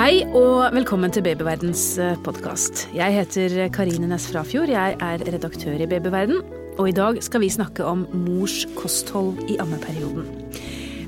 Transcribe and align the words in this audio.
Hei 0.00 0.22
og 0.32 0.70
velkommen 0.72 1.12
til 1.12 1.20
Babyverdens 1.20 1.82
podkast. 2.24 2.86
Jeg 2.96 3.12
heter 3.12 3.66
Karine 3.68 4.08
Næss 4.08 4.30
Frafjord. 4.32 4.70
Jeg 4.72 4.94
er 4.96 5.20
redaktør 5.26 5.76
i 5.76 5.88
Babyverden. 5.90 6.40
Og 6.80 6.88
i 6.88 6.94
dag 6.96 7.18
skal 7.20 7.42
vi 7.44 7.50
snakke 7.52 7.84
om 7.84 8.06
mors 8.16 8.62
kosthold 8.78 9.42
i 9.52 9.58
ammeperioden. 9.60 10.24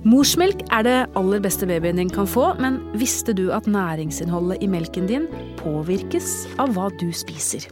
Morsmelk 0.04 0.66
er 0.68 0.84
det 0.84 0.98
aller 1.16 1.40
beste 1.40 1.64
babyen 1.70 2.02
din 2.02 2.12
kan 2.12 2.28
få, 2.28 2.50
men 2.60 2.82
visste 3.00 3.32
du 3.32 3.46
at 3.56 3.64
næringsinnholdet 3.64 4.60
i 4.60 4.68
melken 4.68 5.08
din 5.08 5.24
påvirkes 5.62 6.42
av 6.60 6.76
hva 6.76 6.92
du 7.00 7.08
spiser? 7.16 7.70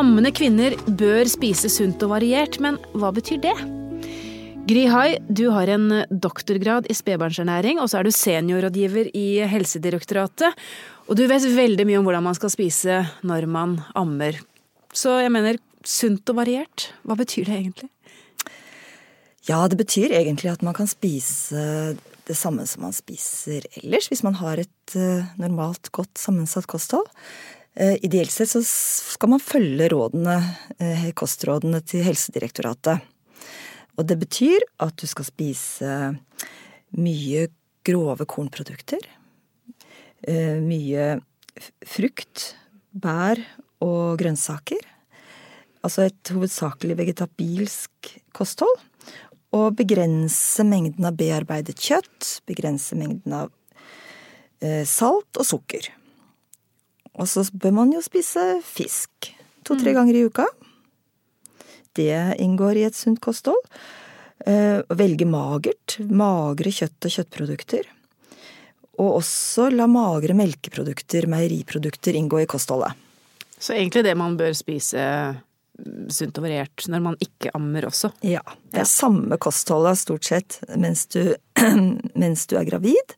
Ammende 0.00 0.32
kvinner 0.32 0.80
bør 0.88 1.28
spise 1.28 1.68
sunt 1.68 2.00
og 2.08 2.16
variert, 2.16 2.56
men 2.56 2.80
hva 2.96 3.12
betyr 3.12 3.44
det? 3.44 3.77
Gry 4.68 4.82
Hai, 4.84 5.16
du 5.32 5.46
har 5.48 5.70
en 5.72 5.86
doktorgrad 6.10 6.90
i 6.92 6.94
spedbarnsernæring, 6.96 7.78
og 7.80 7.88
så 7.88 8.02
er 8.02 8.04
du 8.04 8.12
seniorrådgiver 8.12 9.06
i 9.16 9.40
Helsedirektoratet. 9.48 10.52
Og 11.08 11.16
du 11.16 11.22
vet 11.30 11.46
veldig 11.54 11.86
mye 11.88 11.96
om 11.96 12.04
hvordan 12.04 12.26
man 12.26 12.36
skal 12.36 12.52
spise 12.52 12.98
når 13.24 13.46
man 13.48 13.78
ammer. 13.96 14.36
Så 14.92 15.14
jeg 15.22 15.32
mener, 15.32 15.56
sunt 15.88 16.28
og 16.28 16.36
variert, 16.42 16.90
hva 17.00 17.16
betyr 17.16 17.48
det 17.48 17.56
egentlig? 17.62 17.88
Ja, 19.48 19.64
det 19.72 19.80
betyr 19.80 20.12
egentlig 20.12 20.52
at 20.52 20.66
man 20.66 20.76
kan 20.76 20.90
spise 20.90 21.96
det 22.28 22.36
samme 22.36 22.68
som 22.68 22.84
man 22.84 22.92
spiser 22.92 23.64
ellers, 23.80 24.12
hvis 24.12 24.26
man 24.26 24.36
har 24.36 24.60
et 24.60 25.00
normalt, 25.40 25.88
godt 25.96 26.20
sammensatt 26.20 26.68
kosthold. 26.68 27.08
Ideelt 28.04 28.36
sett 28.36 28.52
så 28.52 28.60
skal 28.68 29.32
man 29.32 29.40
følge 29.40 29.88
rådene, 29.96 30.42
kostrådene 31.16 31.80
til 31.88 32.04
Helsedirektoratet. 32.04 33.14
Og 33.98 34.06
det 34.06 34.18
betyr 34.20 34.62
at 34.82 34.94
du 35.00 35.06
skal 35.10 35.26
spise 35.26 35.94
mye 36.94 37.48
grove 37.86 38.26
kornprodukter. 38.30 39.02
Mye 40.62 41.18
frukt, 41.86 42.52
bær 42.94 43.42
og 43.82 44.20
grønnsaker. 44.20 44.84
Altså 45.82 46.06
et 46.06 46.32
hovedsakelig 46.34 46.98
vegetabilsk 46.98 48.12
kosthold. 48.36 48.78
Og 49.56 49.72
begrense 49.78 50.64
mengden 50.68 51.08
av 51.08 51.16
bearbeidet 51.18 51.78
kjøtt, 51.80 52.42
begrense 52.46 52.98
mengden 52.98 53.34
av 53.34 53.50
salt 54.86 55.38
og 55.38 55.46
sukker. 55.46 55.90
Og 57.18 57.26
så 57.30 57.42
bør 57.50 57.74
man 57.80 57.94
jo 57.94 58.02
spise 58.04 58.60
fisk 58.62 59.32
to-tre 59.66 59.94
ganger 59.96 60.18
i 60.18 60.26
uka. 60.28 60.46
Det 61.96 62.36
inngår 62.42 62.80
i 62.80 62.84
et 62.88 62.96
sunt 62.96 63.20
kosthold. 63.24 63.62
Velge 64.98 65.26
magert. 65.28 65.96
Magre 65.98 66.72
kjøtt 66.72 67.08
og 67.08 67.14
kjøttprodukter. 67.14 67.88
Og 68.98 69.18
også 69.20 69.68
la 69.70 69.86
magre 69.90 70.34
melkeprodukter, 70.38 71.26
meieriprodukter, 71.30 72.16
inngå 72.18 72.42
i 72.42 72.48
kostholdet. 72.50 72.94
Så 73.58 73.74
egentlig 73.74 74.04
det 74.06 74.14
man 74.18 74.36
bør 74.38 74.54
spise 74.54 75.02
sunt 76.10 76.38
og 76.38 76.46
variert 76.46 76.86
når 76.90 77.02
man 77.04 77.18
ikke 77.22 77.52
ammer 77.54 77.86
også? 77.88 78.10
Ja. 78.26 78.42
Det 78.72 78.82
er 78.82 78.90
samme 78.90 79.38
kostholdet 79.40 80.00
stort 80.00 80.26
sett 80.26 80.58
mens 80.74 81.06
du, 81.14 81.22
mens 82.22 82.46
du 82.50 82.56
er 82.58 82.66
gravid, 82.68 83.14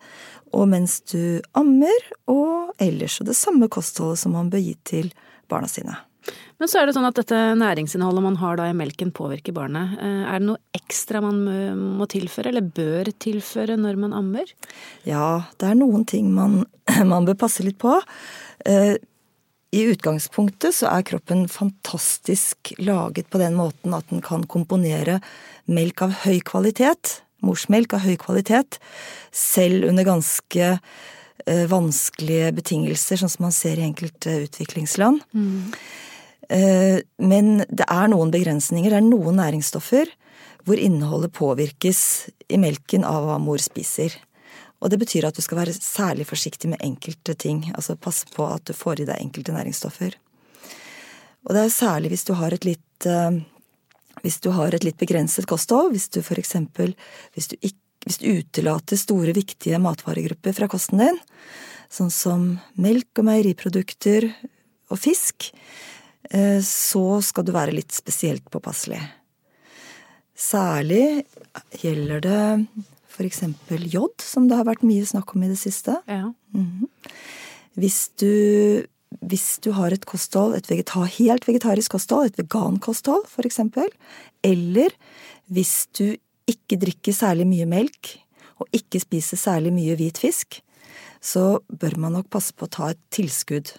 og 0.52 0.68
mens 0.72 0.98
du 1.12 1.40
ammer, 1.56 2.06
og 2.28 2.74
ellers. 2.82 3.20
Og 3.22 3.28
det 3.30 3.38
samme 3.38 3.70
kostholdet 3.72 4.20
som 4.24 4.34
man 4.34 4.50
bør 4.52 4.64
gi 4.64 4.74
til 4.84 5.12
barna 5.50 5.70
sine. 5.70 5.94
Men 6.60 6.70
så 6.70 6.80
er 6.80 6.88
det 6.88 6.94
sånn 6.96 7.08
at 7.08 7.16
dette 7.16 7.36
næringsinnholdet 7.58 8.24
man 8.24 8.38
har 8.40 8.58
da 8.60 8.68
i 8.68 8.76
melken 8.76 9.12
påvirker 9.16 9.54
barnet. 9.56 9.96
Er 10.00 10.40
det 10.40 10.48
noe 10.48 10.60
ekstra 10.76 11.22
man 11.24 11.40
må 11.98 12.08
tilføre, 12.10 12.52
eller 12.52 12.66
bør 12.66 13.08
tilføre, 13.22 13.78
når 13.80 14.00
man 14.02 14.16
ammer? 14.16 14.50
Ja, 15.08 15.46
det 15.60 15.70
er 15.70 15.78
noen 15.80 16.04
ting 16.08 16.28
man, 16.36 16.64
man 17.12 17.28
bør 17.28 17.38
passe 17.46 17.64
litt 17.66 17.80
på. 17.80 17.96
I 19.70 19.84
utgangspunktet 19.86 20.74
så 20.74 20.88
er 20.90 21.06
kroppen 21.06 21.44
fantastisk 21.50 22.72
laget 22.82 23.28
på 23.30 23.38
den 23.38 23.54
måten 23.58 23.94
at 23.94 24.08
den 24.10 24.22
kan 24.24 24.42
komponere 24.50 25.20
melk 25.70 26.02
av 26.02 26.16
høy 26.24 26.40
kvalitet, 26.42 27.20
morsmelk 27.46 27.94
av 27.94 28.02
høy 28.02 28.16
kvalitet, 28.18 28.80
selv 29.30 29.86
under 29.86 30.08
ganske 30.08 30.72
vanskelige 31.70 32.52
betingelser, 32.56 33.20
sånn 33.20 33.32
som 33.32 33.46
man 33.46 33.54
ser 33.54 33.80
i 33.80 33.86
enkelte 33.86 34.42
utviklingsland. 34.46 35.22
Mm. 35.32 35.72
Men 37.22 37.50
det 37.70 37.86
er 37.86 38.08
noen 38.10 38.32
begrensninger, 38.34 38.90
det 38.90 38.98
er 38.98 39.06
noen 39.06 39.38
næringsstoffer 39.38 40.10
hvor 40.66 40.80
innholdet 40.82 41.32
påvirkes 41.36 42.00
i 42.50 42.58
melken 42.60 43.06
av 43.06 43.28
hva 43.28 43.38
mor 43.40 43.62
spiser. 43.62 44.16
Og 44.80 44.90
det 44.92 44.98
betyr 45.00 45.28
at 45.28 45.36
du 45.36 45.42
skal 45.44 45.60
være 45.60 45.76
særlig 45.76 46.26
forsiktig 46.28 46.72
med 46.72 46.82
enkelte 46.84 47.36
ting, 47.38 47.62
altså 47.74 47.96
passe 48.00 48.28
på 48.34 48.46
at 48.48 48.66
du 48.68 48.74
får 48.76 49.02
i 49.02 49.06
deg 49.08 49.20
enkelte 49.20 49.54
næringsstoffer. 49.54 50.16
Og 51.46 51.56
det 51.56 51.64
er 51.64 51.72
særlig 51.72 52.12
hvis 52.12 52.26
du 52.28 52.34
har 52.36 52.52
et 52.52 52.66
litt 52.68 53.08
hvis 54.20 54.40
du 54.44 54.50
har 54.52 54.74
et 54.76 54.84
litt 54.84 54.98
begrenset 55.00 55.46
kosthold, 55.48 55.94
hvis 55.94 56.10
du 56.12 56.20
eksempel 56.20 56.92
hvis 57.32 57.48
du, 57.48 57.56
ikke, 57.62 57.79
hvis 58.06 58.20
du 58.22 58.26
utelater 58.40 58.98
store, 59.00 59.34
viktige 59.36 59.80
matvaregrupper 59.82 60.56
fra 60.56 60.68
kosten 60.72 61.02
din, 61.02 61.18
sånn 61.90 62.12
som 62.14 62.44
melk 62.80 63.20
og 63.20 63.26
meieriprodukter 63.28 64.28
og 64.90 65.00
fisk, 65.00 65.50
så 66.62 67.04
skal 67.24 67.46
du 67.46 67.52
være 67.54 67.74
litt 67.74 67.92
spesielt 67.96 68.46
påpasselig. 68.52 69.00
Særlig 70.38 71.24
gjelder 71.82 72.22
det 72.24 72.44
for 73.10 73.26
eksempel 73.26 73.84
jod, 73.90 74.14
som 74.22 74.46
det 74.48 74.56
har 74.56 74.68
vært 74.68 74.86
mye 74.86 75.04
snakk 75.04 75.34
om 75.34 75.44
i 75.44 75.50
det 75.50 75.58
siste. 75.60 75.98
Ja. 76.08 76.30
Hvis 77.76 77.98
du, 78.22 78.86
hvis 79.20 79.58
du 79.64 79.72
har 79.76 79.92
et 79.92 80.06
kosthold, 80.08 80.54
et 80.56 80.70
vegetar, 80.70 81.10
helt 81.18 81.44
vegetarisk 81.48 81.98
kosthold, 81.98 82.30
et 82.30 82.40
vegankosthold 82.40 83.26
for 83.28 83.48
eksempel, 83.48 83.90
eller 84.46 84.94
hvis 85.50 85.90
du 85.98 86.14
ikke 86.50 86.78
drikke 86.80 87.14
særlig 87.14 87.46
mye 87.50 87.68
melk, 87.70 88.16
og 88.60 88.68
ikke 88.76 89.00
spise 89.02 89.38
særlig 89.40 89.72
mye 89.74 89.96
hvit 89.98 90.20
fisk, 90.20 90.60
så 91.20 91.60
bør 91.68 91.96
man 92.00 92.16
nok 92.18 92.30
passe 92.32 92.54
på 92.56 92.66
å 92.66 92.72
ta 92.72 92.90
et 92.92 93.00
tilskudd 93.12 93.72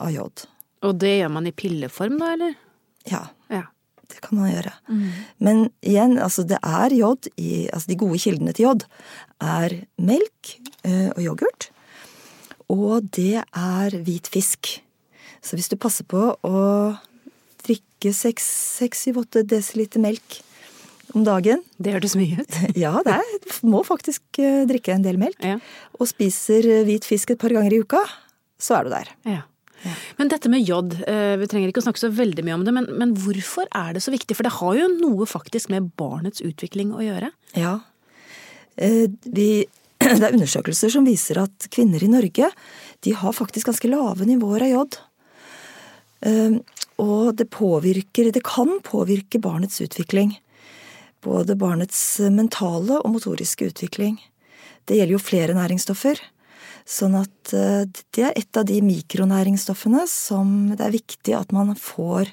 av 0.00 0.12
jod. 0.14 0.46
Og 0.86 0.96
det 1.00 1.18
gjør 1.18 1.34
man 1.34 1.48
i 1.50 1.54
pilleform 1.54 2.18
da, 2.20 2.32
eller? 2.36 2.56
Ja. 3.10 3.26
Ja. 3.52 3.66
Det 4.10 4.18
kan 4.24 4.40
man 4.40 4.50
gjøre. 4.50 4.72
Men 5.38 5.68
igjen, 5.86 6.16
altså 6.18 6.42
det 6.42 6.58
er 6.66 6.90
jod 6.90 7.28
i 7.38 7.68
Altså 7.70 7.92
de 7.92 7.98
gode 8.00 8.18
kildene 8.18 8.50
til 8.56 8.66
jod 8.66 8.86
er 9.38 9.76
melk 10.02 10.56
og 10.82 11.20
yoghurt. 11.22 11.68
Og 12.66 13.06
det 13.14 13.44
er 13.46 13.94
hvit 14.02 14.26
fisk. 14.34 14.72
Så 15.38 15.54
hvis 15.54 15.70
du 15.70 15.78
passer 15.78 16.08
på 16.10 16.24
å 16.34 16.64
drikke 17.62 18.10
seks, 18.16 18.50
syv, 18.98 19.22
åtte 19.22 19.44
desiliter 19.46 20.02
melk 20.02 20.40
om 21.14 21.24
dagen 21.26 21.62
Det 21.78 21.94
hørtes 21.94 22.16
mye 22.18 22.40
ut. 22.40 22.58
Ja, 22.84 22.94
det 23.06 23.16
er, 23.18 23.54
må 23.66 23.82
faktisk 23.86 24.40
drikke 24.70 24.94
en 24.94 25.06
del 25.06 25.20
melk. 25.20 25.38
Ja. 25.44 25.58
Og 25.98 26.10
spiser 26.10 26.66
hvit 26.88 27.06
fisk 27.08 27.34
et 27.34 27.40
par 27.40 27.54
ganger 27.54 27.74
i 27.74 27.80
uka, 27.82 28.02
så 28.60 28.78
er 28.78 28.86
du 28.86 28.92
der. 28.94 29.10
Ja. 29.28 29.42
Men 30.18 30.28
dette 30.28 30.50
med 30.52 30.66
jod, 30.68 30.92
vi 30.92 31.46
trenger 31.48 31.70
ikke 31.70 31.80
å 31.80 31.86
snakke 31.86 32.02
så 32.02 32.10
veldig 32.12 32.42
mye 32.44 32.56
om 32.58 32.64
det, 32.66 32.74
men, 32.76 32.88
men, 33.00 33.14
hvorfor 33.16 33.68
er 33.72 33.94
det 33.96 34.02
så 34.04 34.12
viktig? 34.12 34.36
For 34.36 34.44
det 34.44 34.52
har 34.58 34.74
jo 34.76 34.88
noe 34.92 35.28
faktisk 35.28 35.70
med 35.72 35.88
barnets 35.96 36.44
utvikling 36.44 36.92
å 36.92 37.00
gjøre? 37.00 37.30
Ja. 37.56 37.78
Vi, 38.76 39.48
det 40.04 40.26
er 40.26 40.36
undersøkelser 40.36 40.92
som 40.92 41.08
viser 41.08 41.40
at 41.46 41.70
kvinner 41.72 42.04
i 42.04 42.10
Norge 42.12 42.50
de 43.00 43.14
har 43.16 43.36
faktisk 43.36 43.70
ganske 43.70 43.88
lave 43.88 44.28
nivåer 44.28 44.66
av 44.68 44.74
jod. 44.74 45.00
Og 47.00 47.32
det 47.36 47.48
påvirker, 47.48 48.28
det 48.32 48.44
kan 48.44 48.76
påvirke 48.84 49.40
barnets 49.40 49.80
utvikling. 49.80 50.34
Både 51.24 51.56
barnets 51.58 52.02
mentale 52.32 53.00
og 53.00 53.14
motoriske 53.16 53.70
utvikling. 53.72 54.18
Det 54.88 54.96
gjelder 54.96 55.16
jo 55.16 55.22
flere 55.22 55.56
næringsstoffer. 55.56 56.20
Sånn 56.88 57.14
at 57.18 57.52
det 57.52 58.24
er 58.24 58.32
et 58.34 58.56
av 58.56 58.64
de 58.66 58.80
mikronæringsstoffene 58.82 60.06
som 60.10 60.72
det 60.72 60.86
er 60.86 60.94
viktig 60.94 61.36
at 61.36 61.52
man 61.54 61.74
får, 61.78 62.32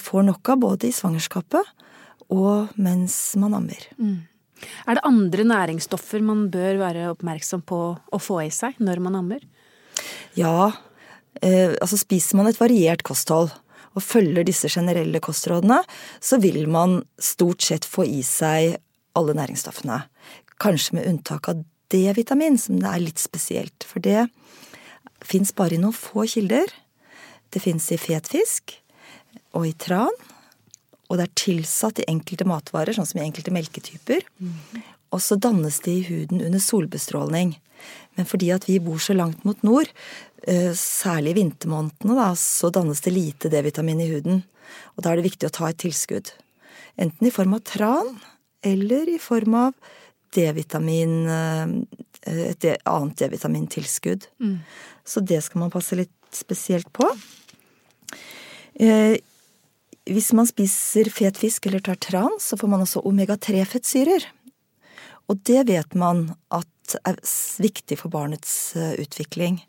får 0.00 0.26
nok 0.26 0.50
av 0.54 0.64
både 0.64 0.88
i 0.88 0.94
svangerskapet 0.96 1.68
og 2.30 2.72
mens 2.80 3.36
man 3.38 3.54
ammer. 3.58 3.84
Mm. 4.00 4.24
Er 4.86 4.98
det 4.98 5.06
andre 5.08 5.46
næringsstoffer 5.46 6.24
man 6.24 6.48
bør 6.52 6.80
være 6.80 7.08
oppmerksom 7.12 7.62
på 7.66 7.80
å 7.96 8.20
få 8.20 8.42
i 8.44 8.50
seg 8.54 8.80
når 8.82 9.02
man 9.04 9.18
ammer? 9.20 9.44
Ja, 10.38 10.72
altså 11.42 11.98
spiser 12.00 12.40
man 12.40 12.50
et 12.50 12.60
variert 12.60 13.04
kosthold 13.06 13.52
og 13.96 14.04
følger 14.04 14.46
disse 14.46 14.70
generelle 14.70 15.20
kostrådene, 15.22 15.80
så 16.20 16.38
vil 16.42 16.68
man 16.70 17.00
stort 17.18 17.64
sett 17.66 17.88
få 17.88 18.06
i 18.06 18.22
seg 18.26 18.76
alle 19.18 19.34
næringsstoffene. 19.34 20.02
Kanskje 20.62 20.98
med 20.98 21.08
unntak 21.10 21.48
av 21.50 21.64
D-vitamin, 21.90 22.58
som 22.58 22.78
det 22.78 22.90
er 22.90 23.02
litt 23.02 23.22
spesielt. 23.22 23.86
For 23.86 24.02
det 24.02 24.28
fins 25.26 25.52
bare 25.56 25.76
i 25.76 25.82
noen 25.82 25.96
få 25.96 26.26
kilder. 26.30 26.70
Det 27.50 27.62
fins 27.64 27.90
i 27.90 27.98
fet 27.98 28.30
fisk 28.30 28.76
og 29.56 29.66
i 29.66 29.74
tran. 29.74 30.14
Og 31.10 31.18
det 31.18 31.26
er 31.26 31.38
tilsatt 31.42 31.98
i 31.98 32.06
enkelte 32.12 32.46
matvarer, 32.46 32.94
sånn 32.94 33.08
som 33.08 33.18
i 33.18 33.26
enkelte 33.26 33.54
melketyper. 33.54 34.22
og 35.10 35.18
så 35.18 35.34
dannes 35.34 35.80
det 35.82 35.90
i 35.90 36.06
huden 36.06 36.42
under 36.46 36.62
solbestråling. 36.62 37.56
Men 38.14 38.28
fordi 38.28 38.50
at 38.54 38.68
vi 38.68 38.78
bor 38.82 39.00
så 39.02 39.16
langt 39.16 39.42
mot 39.44 39.58
nord, 39.66 39.90
særlig 40.76 41.34
i 41.34 41.36
vintermånedene, 41.40 42.14
da, 42.16 42.30
så 42.38 42.70
dannes 42.72 43.02
det 43.04 43.12
lite 43.12 43.50
D-vitamin 43.52 44.00
i 44.00 44.08
huden. 44.08 44.42
Og 44.96 45.04
da 45.04 45.12
er 45.12 45.20
det 45.20 45.28
viktig 45.28 45.48
å 45.48 45.52
ta 45.52 45.68
et 45.68 45.80
tilskudd. 45.82 46.30
Enten 47.00 47.28
i 47.28 47.32
form 47.34 47.56
av 47.56 47.64
tran 47.68 48.14
eller 48.66 49.08
i 49.08 49.18
form 49.20 49.56
av 49.56 49.74
D-vitamin 50.34 51.14
eh, 51.28 51.66
Et 52.30 52.66
annet 52.84 53.16
D-vitamintilskudd. 53.16 54.26
Mm. 54.44 54.58
Så 55.04 55.22
det 55.24 55.40
skal 55.42 55.62
man 55.62 55.72
passe 55.72 55.96
litt 55.96 56.12
spesielt 56.36 56.90
på. 56.92 57.06
Eh, 58.76 59.16
hvis 60.04 60.28
man 60.36 60.48
spiser 60.48 61.08
fet 61.12 61.40
fisk 61.40 61.66
eller 61.66 61.80
tar 61.84 61.96
tran, 61.96 62.36
så 62.40 62.58
får 62.60 62.68
man 62.68 62.84
også 62.84 63.00
omega-3-fettsyrer. 63.08 64.28
Og 65.32 65.40
det 65.48 65.64
vet 65.70 65.96
man 65.96 66.26
at 66.52 66.96
er 67.06 67.16
viktig 67.62 67.96
for 68.00 68.12
barnets 68.12 68.76
eh, 68.76 68.98
utvikling. 69.00 69.60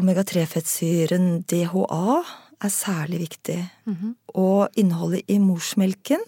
Omega-3-fettsyren 0.00 1.42
DHA 1.50 2.22
er 2.62 2.68
særlig 2.68 3.20
viktig. 3.20 3.70
Mm 3.84 3.94
-hmm. 3.94 4.14
Og 4.28 4.68
innholdet 4.76 5.22
i 5.28 5.38
morsmelken, 5.38 6.20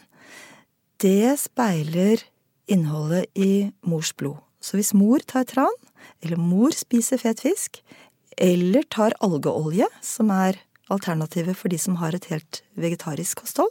det 1.02 1.38
speiler 1.38 2.22
innholdet 2.68 3.26
i 3.34 3.72
mors 3.82 4.12
blod. 4.12 4.36
Så 4.60 4.76
hvis 4.76 4.94
mor 4.94 5.18
tar 5.18 5.44
tran, 5.44 5.74
eller 6.22 6.36
mor 6.36 6.70
spiser 6.70 7.16
fet 7.16 7.40
fisk, 7.40 7.82
eller 8.38 8.82
tar 8.90 9.12
algeolje, 9.20 9.86
som 10.02 10.30
er 10.30 10.58
alternativet 10.90 11.56
for 11.56 11.68
de 11.68 11.78
som 11.78 11.96
har 11.96 12.14
et 12.14 12.24
helt 12.24 12.62
vegetarisk 12.76 13.42
kosthold, 13.44 13.70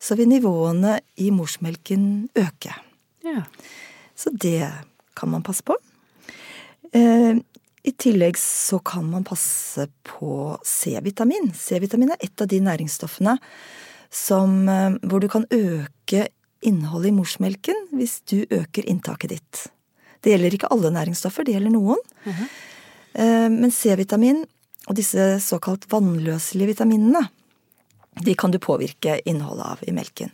så 0.00 0.14
vil 0.14 0.28
nivåene 0.28 1.00
i 1.16 1.30
morsmelken 1.30 2.28
øke. 2.38 2.74
Ja. 3.24 3.42
Så 4.14 4.30
det 4.30 4.66
kan 5.16 5.28
man 5.28 5.42
passe 5.42 5.62
på. 5.62 5.76
I 7.86 7.92
tillegg 7.94 8.38
så 8.40 8.80
kan 8.82 9.06
man 9.10 9.26
passe 9.26 9.86
på 10.06 10.58
C-vitamin. 10.66 11.52
C-vitamin 11.54 12.14
er 12.14 12.24
et 12.26 12.42
av 12.42 12.50
de 12.50 12.60
næringsstoffene 12.64 13.36
som, 14.10 14.68
eh, 14.68 14.98
hvor 15.06 15.20
du 15.20 15.28
kan 15.28 15.46
øke 15.50 16.28
innholdet 16.62 17.12
i 17.12 17.16
morsmelken 17.16 17.88
hvis 17.94 18.20
du 18.26 18.42
øker 18.50 18.86
inntaket 18.86 19.30
ditt. 19.30 19.66
Det 20.22 20.34
gjelder 20.34 20.56
ikke 20.56 20.70
alle 20.74 20.90
næringsstoffer, 20.90 21.44
det 21.44 21.54
gjelder 21.54 21.70
noen. 21.70 22.00
Uh 22.26 22.32
-huh. 22.34 22.48
Men 23.50 23.70
C-vitamin 23.70 24.44
og 24.88 24.96
disse 24.96 25.40
såkalt 25.40 25.86
vannløselige 25.90 26.66
vitaminene, 26.66 27.28
de 28.24 28.34
kan 28.34 28.50
du 28.50 28.58
påvirke 28.58 29.20
innholdet 29.24 29.66
av 29.66 29.78
i 29.86 29.92
melken. 29.92 30.30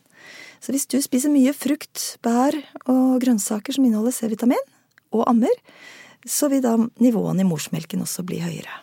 Så 0.61 0.73
hvis 0.73 0.87
du 0.87 0.97
spiser 1.03 1.33
mye 1.33 1.53
frukt, 1.53 2.17
bær 2.25 2.57
og 2.87 3.21
grønnsaker 3.21 3.73
som 3.77 3.85
inneholder 3.85 4.15
C-vitamin, 4.17 4.63
og 5.13 5.27
ammer, 5.29 5.53
så 6.27 6.49
vil 6.53 6.63
da 6.65 6.77
nivåene 7.03 7.45
i 7.45 7.49
morsmelken 7.49 8.05
også 8.05 8.25
bli 8.27 8.41
høyere. 8.45 8.83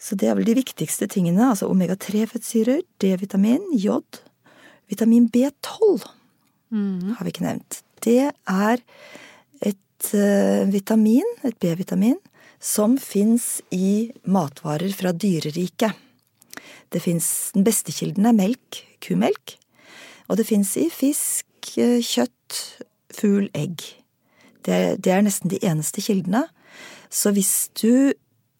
Så 0.00 0.16
det 0.16 0.30
er 0.30 0.36
vel 0.38 0.48
de 0.48 0.56
viktigste 0.56 1.08
tingene, 1.12 1.50
altså 1.52 1.68
omega-3-fettsyrer, 1.68 2.80
D-vitamin, 3.02 3.66
jod, 3.76 4.22
Vitamin 4.90 5.28
B12 5.30 6.02
mm. 6.72 7.14
har 7.14 7.24
vi 7.24 7.30
ikke 7.30 7.44
nevnt. 7.46 7.80
Det 8.02 8.32
er 8.32 8.82
et 9.62 10.08
uh, 10.16 10.64
vitamin, 10.72 11.26
et 11.46 11.56
B-vitamin, 11.62 12.18
som 12.60 12.96
fins 13.00 13.60
i 13.72 14.10
matvarer 14.28 14.92
fra 14.96 15.12
dyreriket. 15.14 15.94
Det 16.90 17.00
fins 17.04 17.52
Den 17.54 17.64
beste 17.64 17.94
kilden 17.94 18.26
er 18.26 18.34
melk, 18.36 18.82
kumelk. 19.04 19.54
Og 20.28 20.40
det 20.40 20.48
fins 20.48 20.74
i 20.78 20.88
fisk, 20.92 21.46
eh, 21.78 22.02
kjøtt, 22.02 22.58
fugl, 23.14 23.48
egg. 23.54 23.82
Det, 24.66 24.80
det 25.02 25.12
er 25.14 25.24
nesten 25.24 25.52
de 25.52 25.60
eneste 25.64 26.02
kildene. 26.04 26.46
Så 27.10 27.32
hvis 27.34 27.70
du 27.80 28.12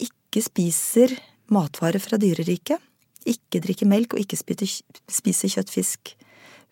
ikke 0.03 0.43
spiser 0.43 1.15
matvarer 1.51 2.03
fra 2.03 2.19
dyreriket, 2.21 2.79
ikke 3.29 3.61
drikker 3.63 3.89
melk 3.91 4.15
og 4.15 4.23
ikke 4.23 4.39
spiser 4.41 5.53
kjøtt, 5.53 5.73
fisk, 5.73 6.15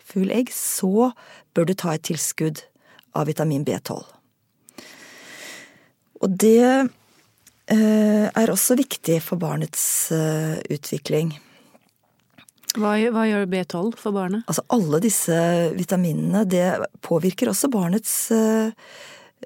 fugl, 0.00 0.30
egg, 0.32 0.52
så 0.54 1.10
bør 1.54 1.68
du 1.68 1.74
ta 1.76 1.94
et 1.94 2.06
tilskudd 2.08 2.62
av 3.18 3.28
vitamin 3.28 3.66
B12. 3.66 4.00
Og 6.18 6.32
det 6.40 6.64
eh, 6.64 8.26
er 8.26 8.50
også 8.50 8.78
viktig 8.78 9.20
for 9.22 9.40
barnets 9.40 9.84
eh, 10.14 10.56
utvikling. 10.72 11.34
Hva, 12.78 12.94
hva, 13.12 13.26
gjør 13.28 13.46
B12 13.50 13.92
for 14.00 14.16
barnet? 14.16 14.48
Altså 14.48 14.64
Alle 14.74 15.00
disse 15.04 15.36
vitaminene 15.76 16.42
det 16.48 16.66
påvirker 17.04 17.52
også 17.52 17.70
barnets 17.72 18.16
eh 18.34 18.74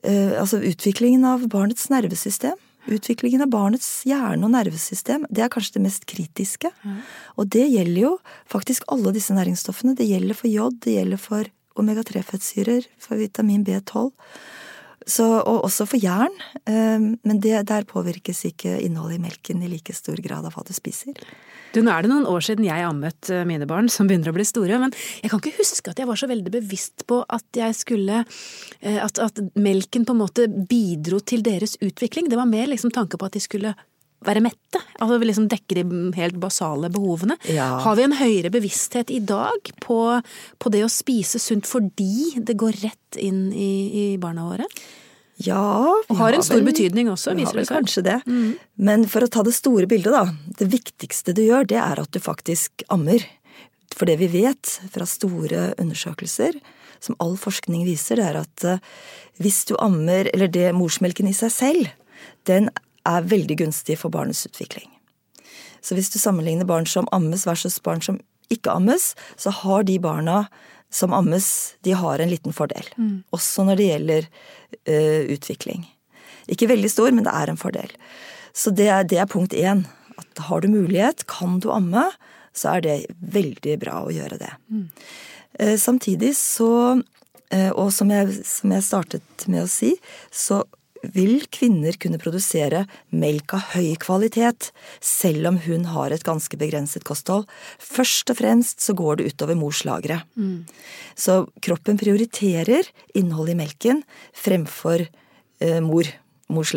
Altså 0.03 0.59
utviklingen 0.65 1.25
av 1.29 1.45
barnets 1.53 1.91
nervesystem. 1.93 2.57
Utviklingen 2.91 3.45
av 3.45 3.51
barnets 3.53 3.89
hjerne 4.09 4.43
og 4.43 4.51
nervesystem, 4.57 5.27
det 5.31 5.45
er 5.45 5.51
kanskje 5.53 5.77
det 5.77 5.85
mest 5.85 6.07
kritiske. 6.11 6.73
Mm. 6.83 6.97
Og 7.39 7.51
det 7.55 7.69
gjelder 7.71 8.01
jo 8.01 8.13
faktisk 8.51 8.89
alle 8.91 9.13
disse 9.15 9.37
næringsstoffene. 9.37 9.95
Det 9.99 10.09
gjelder 10.09 10.39
for 10.39 10.51
jod, 10.51 10.81
det 10.83 10.97
gjelder 10.97 11.23
for 11.23 11.53
omega-3-fettsyrer, 11.79 12.89
for 13.01 13.21
vitamin 13.21 13.63
B12. 13.67 14.11
Så, 15.07 15.25
og 15.25 15.65
også 15.69 15.87
for 15.91 16.03
jern. 16.03 16.35
Ehm, 16.67 17.17
men 17.23 17.41
det, 17.43 17.55
der 17.71 17.87
påvirkes 17.89 18.45
ikke 18.51 18.77
innholdet 18.83 19.19
i 19.19 19.23
melken 19.23 19.63
i 19.63 19.71
like 19.71 19.95
stor 19.95 20.19
grad 20.23 20.47
av 20.47 20.55
hva 20.55 20.67
du 20.67 20.75
spiser. 20.75 21.19
Du, 21.73 21.81
Nå 21.81 21.93
er 21.93 22.05
det 22.05 22.11
noen 22.13 22.29
år 22.29 22.45
siden 22.45 22.67
jeg 22.67 22.85
ammet 22.85 23.31
eh, 23.33 23.45
mine 23.49 23.69
barn, 23.69 23.89
som 23.93 24.09
begynner 24.09 24.33
å 24.33 24.37
bli 24.37 24.45
store. 24.47 24.81
Men 24.83 24.93
jeg 25.23 25.33
kan 25.33 25.41
ikke 25.41 25.57
huske 25.61 25.93
at 25.93 26.03
jeg 26.03 26.09
var 26.09 26.21
så 26.21 26.29
veldig 26.31 26.53
bevisst 26.53 27.07
på 27.09 27.23
at 27.25 27.47
jeg 27.57 27.79
skulle 27.79 28.23
eh, 28.25 28.99
At, 29.03 29.19
at 29.23 29.41
melken 29.57 30.05
på 30.09 30.15
en 30.15 30.23
måte 30.23 30.49
bidro 30.49 31.23
til 31.25 31.45
deres 31.47 31.79
utvikling. 31.81 32.29
Det 32.29 32.39
var 32.39 32.51
mer 32.51 32.69
liksom 32.71 32.93
tanke 32.95 33.19
på 33.19 33.29
at 33.29 33.39
de 33.39 33.43
skulle 33.43 33.75
være 34.27 34.43
mette. 34.45 34.81
Altså 35.03 35.19
liksom 35.23 35.49
dekke 35.51 35.79
de 35.81 35.85
helt 36.19 36.39
basale 36.43 36.91
behovene. 36.93 37.37
Ja. 37.51 37.69
Har 37.83 37.97
vi 37.99 38.07
en 38.07 38.17
høyere 38.19 38.53
bevissthet 38.55 39.11
i 39.11 39.21
dag 39.25 39.73
på, 39.83 39.99
på, 40.59 40.73
det 40.73 40.85
å 40.87 40.93
spise 40.93 41.41
sunt 41.43 41.69
fordi 41.69 42.37
det 42.39 42.59
går 42.61 42.83
rett 42.85 43.19
inn 43.21 43.49
i, 43.51 43.73
i 44.03 44.05
barna 44.23 44.47
våre? 44.51 44.69
Ja 45.43 45.63
Og 46.09 46.17
har 46.19 46.37
en 46.37 46.45
stor 46.45 46.61
vel, 46.61 46.69
betydning 46.71 47.11
også, 47.13 47.35
viser 47.39 47.59
det 47.61 47.67
seg. 47.69 47.79
Kanskje 47.81 48.05
det. 48.07 48.19
Mm. 48.27 48.53
Men 48.89 49.07
for 49.11 49.25
å 49.25 49.31
ta 49.33 49.45
det 49.47 49.55
store 49.57 49.89
bildet, 49.91 50.15
da. 50.15 50.27
Det 50.59 50.69
viktigste 50.73 51.35
du 51.37 51.45
gjør, 51.45 51.69
det 51.71 51.81
er 51.83 52.03
at 52.03 52.13
du 52.13 52.21
faktisk 52.23 52.85
ammer. 52.93 53.25
For 53.93 54.09
det 54.09 54.19
vi 54.23 54.31
vet 54.33 54.77
fra 54.93 55.07
store 55.09 55.73
undersøkelser, 55.81 56.57
som 57.03 57.19
all 57.23 57.35
forskning 57.41 57.85
viser, 57.89 58.21
det 58.21 58.29
er 58.31 58.41
at 58.45 58.67
uh, 58.69 58.81
hvis 59.43 59.65
du 59.69 59.75
ammer, 59.83 60.31
eller 60.33 60.51
det 60.53 60.71
morsmelken 60.77 61.29
i 61.29 61.37
seg 61.37 61.53
selv, 61.55 61.93
den 62.49 62.71
er 63.09 63.27
veldig 63.27 63.59
gunstig 63.65 63.99
for 63.99 64.15
barnets 64.15 64.45
utvikling. 64.47 64.89
Så 65.83 65.97
hvis 65.99 66.13
du 66.15 66.21
sammenligner 66.23 66.69
barn 66.69 66.87
som 66.87 67.09
ammes 67.13 67.47
versus 67.49 67.81
barn 67.83 68.03
som 68.05 68.21
ikke 68.53 68.75
ammes, 68.77 69.13
så 69.41 69.51
har 69.63 69.89
de 69.89 69.99
barna 70.03 70.45
som 70.93 71.15
ammes, 71.17 71.47
de 71.81 71.95
har 71.97 72.21
en 72.21 72.31
liten 72.31 72.53
fordel. 72.53 72.89
Mm. 72.99 73.23
Også 73.33 73.65
når 73.65 73.81
det 73.81 73.89
gjelder 73.89 74.29
uh, 74.29 75.23
utvikling. 75.33 75.87
Ikke 76.53 76.69
veldig 76.71 76.91
stor, 76.93 77.15
men 77.15 77.25
det 77.27 77.33
er 77.33 77.53
en 77.53 77.61
fordel. 77.61 77.95
Så 78.53 78.75
det 78.77 78.91
er, 78.93 79.07
det 79.09 79.21
er 79.23 79.31
punkt 79.31 79.57
én. 79.57 79.87
At 80.21 80.45
har 80.49 80.61
du 80.61 80.69
mulighet, 80.69 81.25
kan 81.31 81.59
du 81.65 81.71
amme, 81.73 82.11
så 82.53 82.77
er 82.77 82.85
det 82.85 82.97
veldig 83.33 83.79
bra 83.81 84.03
å 84.05 84.13
gjøre 84.13 84.41
det. 84.43 84.53
Mm. 84.69 84.85
Uh, 85.57 85.77
samtidig 85.81 86.35
så, 86.37 86.71
uh, 87.01 87.73
og 87.73 87.89
som 87.97 88.13
jeg, 88.13 88.43
som 88.49 88.77
jeg 88.77 88.89
startet 88.91 89.49
med 89.49 89.65
å 89.65 89.71
si, 89.71 89.95
så 90.29 90.61
vil 91.03 91.43
kvinner 91.51 91.97
kunne 92.01 92.21
produsere 92.23 92.85
melk 93.11 93.57
av 93.57 93.73
høy 93.75 93.95
kvalitet, 94.01 94.71
selv 95.03 95.51
om 95.51 95.59
hun 95.65 95.89
har 95.91 96.15
et 96.15 96.25
ganske 96.27 96.57
begrenset 96.59 97.05
kosthold. 97.07 97.49
Først 97.83 98.31
og 98.31 98.39
fremst 98.39 98.85
så 98.85 98.95
går 98.99 99.19
det 99.19 99.33
utover 99.33 99.59
morslagre. 99.59 100.21
Mm. 100.39 100.63
Så 101.19 101.43
kroppen 101.65 101.99
prioriterer 102.01 102.87
innholdet 103.19 103.57
i 103.57 103.61
melken 103.65 104.05
fremfor 104.37 105.03
eh, 105.03 105.81
mor, 105.83 106.07
mors. 106.53 106.75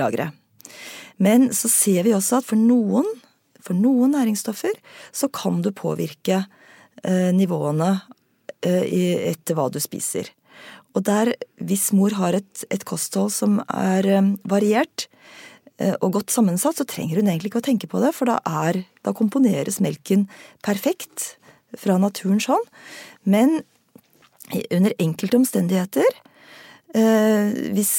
Men 1.17 1.51
så 1.53 1.69
ser 1.71 2.03
vi 2.03 2.15
også 2.15 2.41
at 2.41 2.49
for 2.49 2.59
noen, 2.59 3.07
for 3.63 3.77
noen 3.77 4.15
næringsstoffer 4.17 4.73
så 5.15 5.29
kan 5.33 5.61
du 5.63 5.71
påvirke 5.75 6.41
eh, 7.03 7.29
nivåene 7.35 7.93
eh, 8.65 9.29
etter 9.31 9.57
hva 9.57 9.69
du 9.69 9.79
spiser. 9.83 10.33
Og 10.95 11.03
der, 11.03 11.33
hvis 11.59 11.91
mor 11.95 12.15
har 12.15 12.37
et, 12.37 12.65
et 12.71 12.85
kosthold 12.87 13.33
som 13.35 13.59
er 13.67 14.07
um, 14.17 14.35
variert 14.47 15.07
uh, 15.81 15.95
og 15.99 16.15
godt 16.19 16.33
sammensatt, 16.33 16.79
så 16.79 16.87
trenger 16.87 17.19
hun 17.19 17.31
egentlig 17.31 17.51
ikke 17.51 17.63
å 17.63 17.67
tenke 17.67 17.89
på 17.91 18.01
det, 18.03 18.13
for 18.15 18.31
da, 18.31 18.39
er, 18.63 18.85
da 19.03 19.15
komponeres 19.15 19.81
melken 19.83 20.27
perfekt 20.65 21.35
fra 21.75 21.99
naturens 21.99 22.47
hånd. 22.51 22.69
Men 23.27 23.59
under 24.71 24.93
enkelte 25.01 25.41
omstendigheter, 25.41 26.19
uh, 26.95 27.51
hvis, 27.75 27.95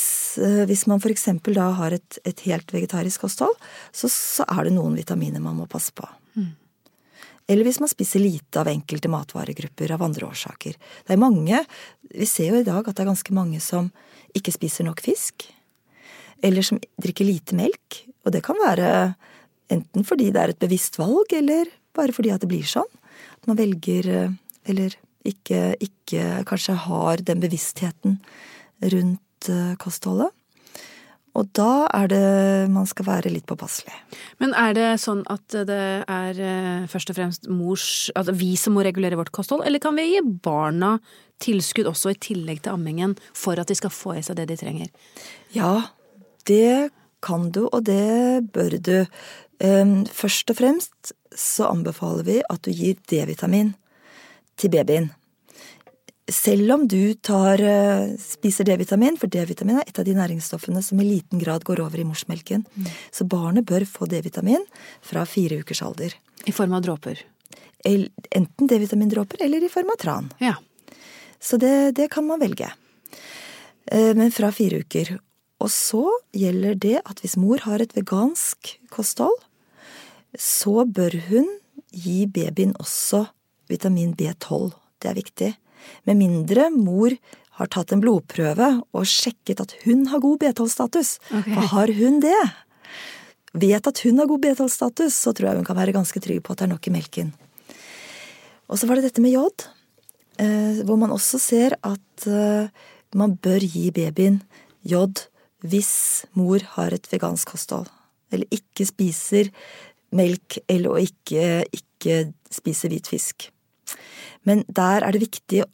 hvis 0.71 0.87
man 0.89 1.03
f.eks. 1.03 1.29
da 1.53 1.73
har 1.83 1.99
et, 1.99 2.21
et, 2.25 2.47
helt 2.49 2.73
vegetarisk 2.73 3.27
kosthold, 3.27 3.57
så, 3.93 4.09
så, 4.09 4.49
er 4.49 4.69
det 4.69 4.77
noen 4.79 4.97
vitaminer 4.97 5.45
man 5.45 5.61
må 5.61 5.69
passe 5.69 5.93
på. 5.93 6.09
Mm. 6.39 6.55
Eller 7.47 7.67
hvis 7.67 7.79
man 7.79 7.91
spiser 7.91 8.23
lite 8.23 8.61
av 8.61 8.71
enkelte 8.71 9.11
matvaregrupper 9.11 9.93
av 9.95 10.03
andre 10.03 10.27
årsaker. 10.27 10.75
Det 11.07 11.15
er 11.15 11.21
mange, 11.21 11.61
vi 12.11 12.27
ser 12.27 12.51
jo 12.51 12.63
i 12.63 12.67
dag 12.67 12.83
at 12.83 12.97
det 12.97 13.05
er 13.05 13.13
ganske 13.13 13.37
mange 13.37 13.61
som 13.63 13.93
ikke 14.37 14.55
spiser 14.55 14.87
nok 14.89 15.03
fisk. 15.05 15.47
Eller 16.43 16.67
som 16.67 16.81
drikker 17.03 17.29
lite 17.29 17.57
melk. 17.59 18.03
Og 18.27 18.35
det 18.35 18.43
kan 18.47 18.59
være 18.59 18.91
enten 19.73 20.07
fordi 20.07 20.33
det 20.35 20.43
er 20.43 20.55
et 20.55 20.63
bevisst 20.63 20.99
valg, 20.99 21.31
eller 21.35 21.71
bare 21.97 22.15
fordi 22.15 22.33
at 22.35 22.43
det 22.43 22.51
blir 22.51 22.67
sånn. 22.67 22.91
At 23.39 23.47
man 23.51 23.59
velger, 23.59 24.11
eh, 24.11 24.35
eller 24.67 24.99
ikke, 25.27 25.77
ikke 25.83 26.43
kanskje 26.47 26.77
har 26.87 27.23
den 27.27 27.43
bevisstheten 27.43 28.19
rundt 28.83 29.51
eh, 29.51 29.75
kostholdet. 29.83 30.35
Og 31.37 31.51
da 31.57 31.87
er 31.93 32.09
det 32.09 32.27
man 32.73 32.87
skal 32.89 33.09
være 33.11 33.33
litt 33.33 33.47
påpasselig. 33.49 33.93
Men 34.41 34.55
er 34.57 34.73
det 34.77 34.89
sånn 35.03 35.23
at 35.33 35.57
det 35.69 35.85
er 36.09 36.41
eh, 36.41 36.87
først 36.89 37.13
og 37.13 37.19
fremst 37.19 37.49
mors 37.53 37.87
Altså 38.17 38.33
vi 38.37 38.55
som 38.61 38.77
må 38.77 38.85
regulere 38.87 39.19
vårt 39.21 39.35
kosthold, 39.37 39.67
eller 39.67 39.83
kan 39.83 39.97
vi 39.99 40.09
gi 40.15 40.23
barna 40.25 40.97
tilskudd 41.43 41.91
også 41.91 42.15
i 42.15 42.21
tillegg 42.29 42.63
til 42.65 42.73
ammingen 42.73 43.17
for 43.37 43.61
at 43.61 43.69
de 43.69 43.77
skal 43.77 43.93
få 43.93 44.17
i 44.17 44.25
seg 44.25 44.39
det 44.41 44.49
de 44.53 44.57
trenger? 44.61 44.89
Ja, 45.53 45.91
det 46.49 46.91
kan 47.25 47.51
du, 47.53 47.67
og 47.67 47.85
det 47.85 48.47
bør 48.55 48.79
du. 48.81 48.97
Ehm, 49.61 50.07
først 50.07 50.53
og 50.53 50.61
fremst 50.61 51.13
så 51.37 51.69
anbefaler 51.69 52.25
vi 52.25 52.41
at 52.49 52.65
du 52.65 52.73
gir 52.73 52.97
D-vitamin 53.11 53.75
til 54.57 54.73
babyen. 54.73 55.11
Selv 56.27 56.73
om 56.75 56.89
du 56.91 57.15
tar, 57.15 57.61
eh, 57.63 58.17
spiser 58.19 58.65
D-vitamin, 58.67 59.17
for 59.17 59.31
D-vitamin 59.31 59.79
er 59.79 59.85
et 59.87 59.99
av 59.99 60.05
de 60.05 60.15
næringsstoffene 60.15 60.83
som 60.83 60.99
i 61.01 61.05
liten 61.05 61.39
grad 61.39 61.63
går 61.63 61.81
over 61.81 62.01
i 62.01 62.05
morsmelken. 62.05 62.65
Mm. 62.77 62.87
Så 63.13 63.29
barnet 63.29 63.65
bør 63.65 63.87
få 63.87 64.09
D-vitamin 64.11 64.65
fra 65.03 65.25
fire 65.25 65.61
ukers 65.63 65.83
alder. 65.83 66.15
I 66.47 66.53
form 66.53 66.75
av 66.75 66.83
dråper? 66.83 67.23
Enten 67.85 68.67
D-vitamindråper 68.67 69.45
eller 69.45 69.63
i 69.63 69.69
form 69.69 69.91
av 69.91 69.97
tran. 70.03 70.33
Ja. 70.41 70.55
Så 71.39 71.59
det, 71.59 71.95
det 71.95 72.11
kan 72.11 72.27
man 72.27 72.41
velge. 72.41 72.73
Eh, 73.87 74.15
men 74.15 74.33
fra 74.35 74.51
fire 74.51 74.83
uker. 74.83 75.21
Og 75.63 75.71
så 75.71 76.03
gjelder 76.35 76.75
det 76.75 76.97
at 77.05 77.23
hvis 77.23 77.37
mor 77.39 77.63
har 77.65 77.81
et 77.81 77.95
vegansk 77.95 78.75
kosthold, 78.91 79.39
så 80.37 80.85
bør 80.85 81.15
hun 81.31 81.47
gi 81.95 82.27
babyen 82.27 82.75
også 82.83 83.29
vitamin 83.71 84.13
B12. 84.19 84.75
Det 85.01 85.11
er 85.11 85.17
viktig. 85.17 85.53
Med 86.09 86.21
mindre 86.21 86.69
mor 86.75 87.15
har 87.57 87.71
tatt 87.73 87.95
en 87.95 88.03
blodprøve 88.03 88.69
og 88.93 89.09
sjekket 89.09 89.63
at 89.65 89.75
hun 89.87 90.07
har 90.13 90.23
god 90.25 90.43
B12-status. 90.43 91.17
Okay. 91.31 91.55
For 91.55 91.71
har 91.73 91.93
hun 91.97 92.21
det, 92.25 92.43
vet 93.57 93.89
at 93.89 94.03
hun 94.05 94.21
har 94.21 94.29
god 94.29 94.45
B12-status, 94.45 95.17
så 95.17 95.33
tror 95.33 95.51
jeg 95.51 95.61
hun 95.63 95.69
kan 95.69 95.79
være 95.79 95.97
ganske 95.97 96.21
trygg 96.23 96.43
på 96.45 96.53
at 96.53 96.61
det 96.61 96.69
er 96.69 96.75
nok 96.75 96.91
i 96.91 96.95
melken. 96.99 97.33
Og 98.67 98.81
så 98.81 98.89
var 98.89 98.99
det 98.99 99.09
dette 99.09 99.25
med 99.25 99.33
jod, 99.37 99.69
eh, 100.43 100.83
hvor 100.85 101.01
man 101.01 101.15
også 101.15 101.41
ser 101.41 101.79
at 101.87 102.29
eh, 102.29 102.69
man 103.17 103.37
bør 103.41 103.65
gi 103.65 103.89
babyen 103.95 104.43
jod 104.87 105.27
hvis 105.67 106.27
mor 106.37 106.63
har 106.77 106.95
et 106.95 107.09
vegansk 107.11 107.55
kosthold. 107.55 107.89
Eller 108.35 108.47
ikke 108.53 108.85
spiser 108.87 109.51
melk, 110.15 110.59
eller 110.69 111.01
ikke, 111.07 111.65
ikke 111.73 112.33
spiser 112.53 112.93
hvit 112.93 113.09
fisk. 113.11 113.49
Men 114.47 114.65
der 114.69 115.05
er 115.05 115.15
det 115.15 115.25
viktig 115.25 115.65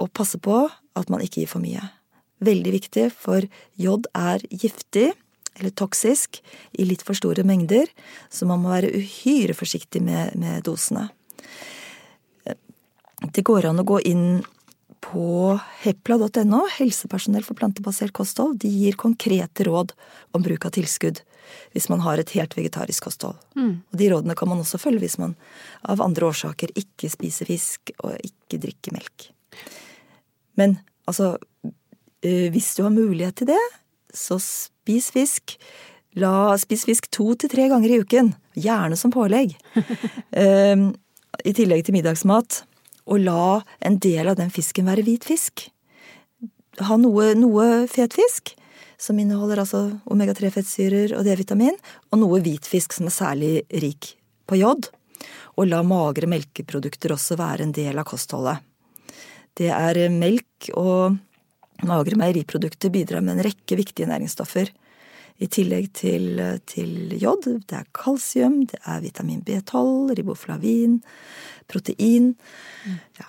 å 0.00 0.08
passe 0.08 0.40
på 0.42 0.64
at 0.68 1.10
man 1.12 1.22
ikke 1.24 1.42
gir 1.42 1.50
for 1.50 1.64
mye. 1.64 1.82
Veldig 2.42 2.72
viktig, 2.74 3.08
for 3.14 3.46
jod 3.78 4.08
er 4.18 4.42
giftig, 4.50 5.12
eller 5.58 5.74
toksisk, 5.76 6.40
i 6.80 6.86
litt 6.88 7.04
for 7.04 7.16
store 7.18 7.44
mengder, 7.46 7.90
så 8.32 8.48
man 8.48 8.62
må 8.62 8.72
være 8.72 8.92
uhyre 8.96 9.54
forsiktig 9.56 10.00
med, 10.04 10.34
med 10.40 10.64
dosene. 10.66 11.10
Det 13.22 13.44
går 13.46 13.68
an 13.68 13.82
å 13.82 13.86
gå 13.86 14.00
inn 14.08 14.26
på 15.02 15.58
hepla.no, 15.82 16.62
helsepersonell 16.78 17.44
for 17.44 17.58
plantebasert 17.58 18.14
kosthold, 18.16 18.60
de 18.62 18.70
gir 18.70 18.96
konkrete 19.00 19.66
råd 19.66 19.92
om 20.36 20.44
bruk 20.44 20.68
av 20.68 20.76
tilskudd 20.78 21.20
hvis 21.74 21.88
man 21.92 22.00
har 22.04 22.20
et 22.20 22.32
helt 22.36 22.54
vegetarisk 22.56 23.08
kosthold. 23.08 23.36
Mm. 23.58 23.82
Og 23.90 23.98
De 23.98 24.08
rådene 24.12 24.36
kan 24.38 24.48
man 24.48 24.62
også 24.62 24.80
følge 24.80 25.02
hvis 25.04 25.18
man 25.20 25.34
av 25.88 26.02
andre 26.04 26.30
årsaker 26.30 26.72
ikke 26.78 27.10
spiser 27.12 27.48
fisk 27.50 27.92
og 27.98 28.16
ikke 28.24 28.60
drikker 28.62 28.96
melk. 28.96 29.28
Men 30.60 30.78
altså, 31.08 31.34
eh, 32.24 32.48
hvis 32.52 32.74
du 32.76 32.84
har 32.86 32.94
mulighet 32.94 33.40
til 33.40 33.52
det, 33.52 33.62
så 34.14 34.38
spis 34.40 35.10
fisk. 35.12 35.56
La 36.20 36.52
spis 36.60 36.84
fisk 36.88 37.08
to 37.12 37.32
til 37.40 37.52
tre 37.52 37.68
ganger 37.72 37.92
i 37.92 38.00
uken. 38.04 38.34
Gjerne 38.56 38.98
som 39.00 39.12
pålegg. 39.12 39.56
um, 40.36 40.92
I 41.48 41.54
tillegg 41.56 41.86
til 41.86 41.96
middagsmat. 41.96 42.62
Og 43.10 43.22
la 43.24 43.60
en 43.82 43.98
del 44.02 44.30
av 44.30 44.38
den 44.38 44.52
fisken 44.54 44.88
være 44.88 45.04
hvit 45.06 45.26
fisk. 45.26 45.66
Ha 46.80 46.96
noe, 47.00 47.32
noe 47.36 47.86
fet 47.90 48.14
fisk, 48.16 48.54
som 49.02 49.18
inneholder 49.18 49.62
altså 49.64 49.82
omega-3-fettsyrer 50.12 51.16
og 51.18 51.26
D-vitamin, 51.26 51.74
og 52.12 52.20
noe 52.22 52.40
hvitfisk 52.44 52.94
som 52.96 53.08
er 53.10 53.16
særlig 53.16 53.54
rik 53.82 54.14
på 54.46 54.60
jod. 54.60 54.88
Og 55.58 55.68
la 55.68 55.82
magre 55.86 56.30
melkeprodukter 56.30 57.14
også 57.14 57.36
være 57.40 57.66
en 57.66 57.74
del 57.76 57.98
av 57.98 58.06
kostholdet. 58.08 58.62
Det 59.58 59.68
er 59.74 60.06
melk 60.08 60.70
og 60.78 61.18
magre 61.86 62.16
meieriprodukter 62.16 62.92
bidrar 62.94 63.24
med 63.24 63.36
en 63.36 63.46
rekke 63.48 63.76
viktige 63.76 64.08
næringsstoffer. 64.08 64.70
I 65.42 65.48
tillegg 65.50 65.90
til, 65.98 66.38
til 66.70 67.12
jod. 67.18 67.48
Det 67.66 67.78
er 67.80 67.88
kalsium, 67.96 68.62
det 68.70 68.78
er 68.86 69.02
vitamin 69.02 69.42
B12, 69.42 70.14
riboflavin, 70.18 71.00
protein. 71.70 72.34
Ja. 73.18 73.28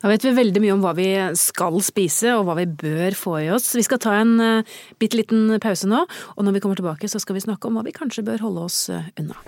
Da 0.00 0.10
vet 0.10 0.24
vi 0.24 0.34
veldig 0.36 0.62
mye 0.62 0.74
om 0.76 0.82
hva 0.84 0.92
vi 0.96 1.08
skal 1.38 1.78
spise 1.84 2.34
og 2.36 2.46
hva 2.48 2.56
vi 2.60 2.66
bør 2.82 3.16
få 3.18 3.38
i 3.44 3.50
oss. 3.54 3.72
Vi 3.76 3.84
skal 3.86 4.00
ta 4.02 4.16
en 4.20 4.36
uh, 4.40 4.76
bitte 5.00 5.18
liten 5.20 5.56
pause 5.62 5.88
nå, 5.90 6.04
og 6.36 6.46
når 6.46 6.56
vi 6.56 6.64
kommer 6.64 6.78
tilbake 6.80 7.10
så 7.10 7.20
skal 7.22 7.38
vi 7.38 7.46
snakke 7.46 7.68
om 7.68 7.78
hva 7.78 7.86
vi 7.86 7.96
kanskje 7.96 8.26
bør 8.26 8.46
holde 8.46 8.68
oss 8.68 8.86
uh, 8.92 9.08
unna. 9.20 9.40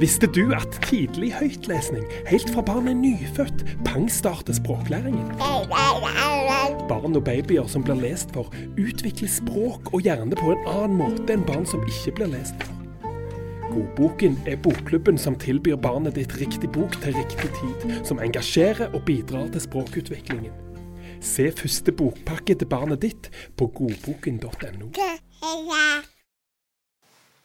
Visste 0.00 0.26
du 0.30 0.52
at 0.56 0.78
tidlig 0.86 1.32
høytlesning, 1.36 2.04
helt 2.28 2.50
fra 2.54 2.64
barnet 2.66 2.94
er 2.94 3.00
nyfødt, 3.00 3.64
pangstarter 3.86 4.56
språklæringen? 4.56 5.32
Barn 6.90 7.16
og 7.16 7.24
babyer 7.24 7.66
som 7.70 7.84
blir 7.86 8.00
lest 8.02 8.32
for, 8.34 8.50
utvikler 8.80 9.30
språk 9.30 9.92
og 9.94 10.04
hjerne 10.06 10.38
på 10.38 10.54
en 10.54 10.70
annen 10.70 10.98
måte 10.98 11.34
enn 11.34 11.46
barn 11.46 11.66
som 11.68 11.82
ikke 11.88 12.16
blir 12.18 12.32
lest 12.34 12.58
for. 12.62 12.78
Godboken 13.72 14.36
er 14.46 14.58
bokklubben 14.60 15.18
som 15.18 15.38
tilbyr 15.40 15.78
barnet 15.80 16.18
ditt 16.18 16.34
riktig 16.40 16.68
bok 16.74 16.98
til 17.00 17.16
riktig 17.16 17.48
tid, 17.56 17.86
som 18.04 18.20
engasjerer 18.20 18.92
og 18.92 19.06
bidrar 19.08 19.48
til 19.54 19.64
språkutviklingen. 19.64 20.52
Se 21.22 21.48
første 21.56 21.94
bokpakke 21.96 22.58
til 22.58 22.68
barnet 22.68 23.00
ditt 23.06 23.30
på 23.56 23.70
godboken.no. 23.78 24.90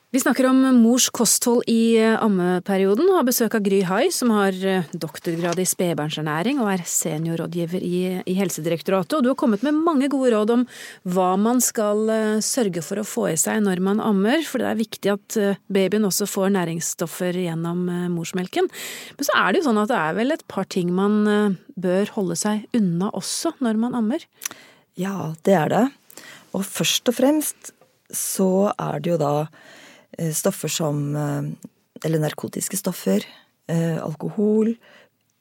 Vi 0.08 0.22
snakker 0.24 0.46
om 0.48 0.62
mors 0.80 1.10
kosthold 1.12 1.66
i 1.68 1.98
eh, 2.00 2.14
ammeperioden, 2.24 3.10
og 3.12 3.18
har 3.18 3.26
besøk 3.28 3.58
av 3.58 3.64
Gry 3.66 3.82
Hai, 3.84 4.06
som 4.16 4.30
har 4.32 4.56
eh, 4.56 4.86
doktorgrad 4.96 5.60
i 5.60 5.66
spedbarnsernæring 5.68 6.62
og 6.64 6.70
er 6.72 6.84
seniorrådgiver 6.88 7.84
i, 7.84 7.98
i, 8.24 8.36
Helsedirektoratet. 8.38 9.18
Og 9.18 9.26
du 9.26 9.28
har 9.34 9.36
kommet 9.36 9.66
med 9.68 9.76
mange 9.76 10.08
gode 10.08 10.32
råd 10.32 10.54
om 10.56 10.62
hva 11.12 11.34
man 11.36 11.60
skal 11.60 12.08
eh, 12.14 12.40
sørge 12.40 12.80
for 12.88 13.02
å 13.02 13.04
få 13.04 13.26
i 13.34 13.36
seg 13.42 13.60
når 13.66 13.84
man 13.84 14.00
ammer, 14.00 14.46
for 14.48 14.64
det 14.64 14.70
er 14.70 14.80
viktig 14.80 15.12
at 15.12 15.38
babyen 15.76 16.08
også 16.08 16.30
får 16.32 16.54
næringsstoffer 16.56 17.44
gjennom 17.44 17.82
morsmelken. 18.14 18.72
Men 19.20 19.28
så 19.28 19.36
er 19.42 19.52
det 19.52 19.60
jo 19.60 19.68
sånn 19.68 19.82
at 19.82 19.92
det 19.92 19.98
er 20.06 20.16
vel 20.24 20.36
et 20.38 20.46
par 20.48 20.70
ting 20.72 20.94
man 20.96 21.58
bør 21.76 22.14
holde 22.16 22.38
seg 22.40 22.64
unna 22.80 23.12
også 23.12 23.58
når 23.60 23.84
man 23.84 24.00
ammer? 24.00 24.24
Ja, 24.96 25.34
det 25.44 25.60
er 25.66 25.74
det. 25.76 25.88
Og 26.56 26.64
først 26.64 27.12
og 27.12 27.20
fremst 27.20 27.74
så 28.08 28.72
er 28.72 29.04
det 29.04 29.18
jo 29.18 29.20
da 29.20 29.34
stoffer 30.34 30.72
som 30.72 31.16
eh, 31.16 31.52
Eller 32.06 32.22
narkotiske 32.22 32.78
stoffer. 32.78 33.24
Eh, 33.68 33.98
alkohol, 33.98 34.76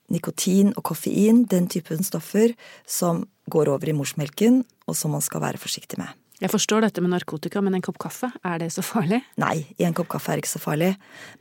nikotin 0.08 0.72
og 0.76 0.82
koffein. 0.88 1.44
Den 1.44 1.68
typen 1.68 2.02
stoffer 2.04 2.54
som 2.88 3.26
går 3.52 3.68
over 3.68 3.88
i 3.88 3.94
morsmelken, 3.94 4.64
og 4.88 4.96
som 4.96 5.12
man 5.12 5.20
skal 5.22 5.44
være 5.44 5.60
forsiktig 5.60 5.98
med. 6.00 6.08
Jeg 6.40 6.52
forstår 6.52 6.84
dette 6.84 7.00
med 7.00 7.14
narkotika, 7.14 7.62
men 7.64 7.76
en 7.76 7.84
kopp 7.84 7.98
kaffe, 8.02 8.28
er 8.44 8.58
det 8.60 8.68
så 8.74 8.82
farlig? 8.84 9.22
Nei, 9.40 9.66
en 9.80 9.94
kopp 9.96 10.08
kaffe 10.12 10.34
er 10.34 10.42
ikke 10.42 10.52
så 10.52 10.60
farlig. 10.60 10.90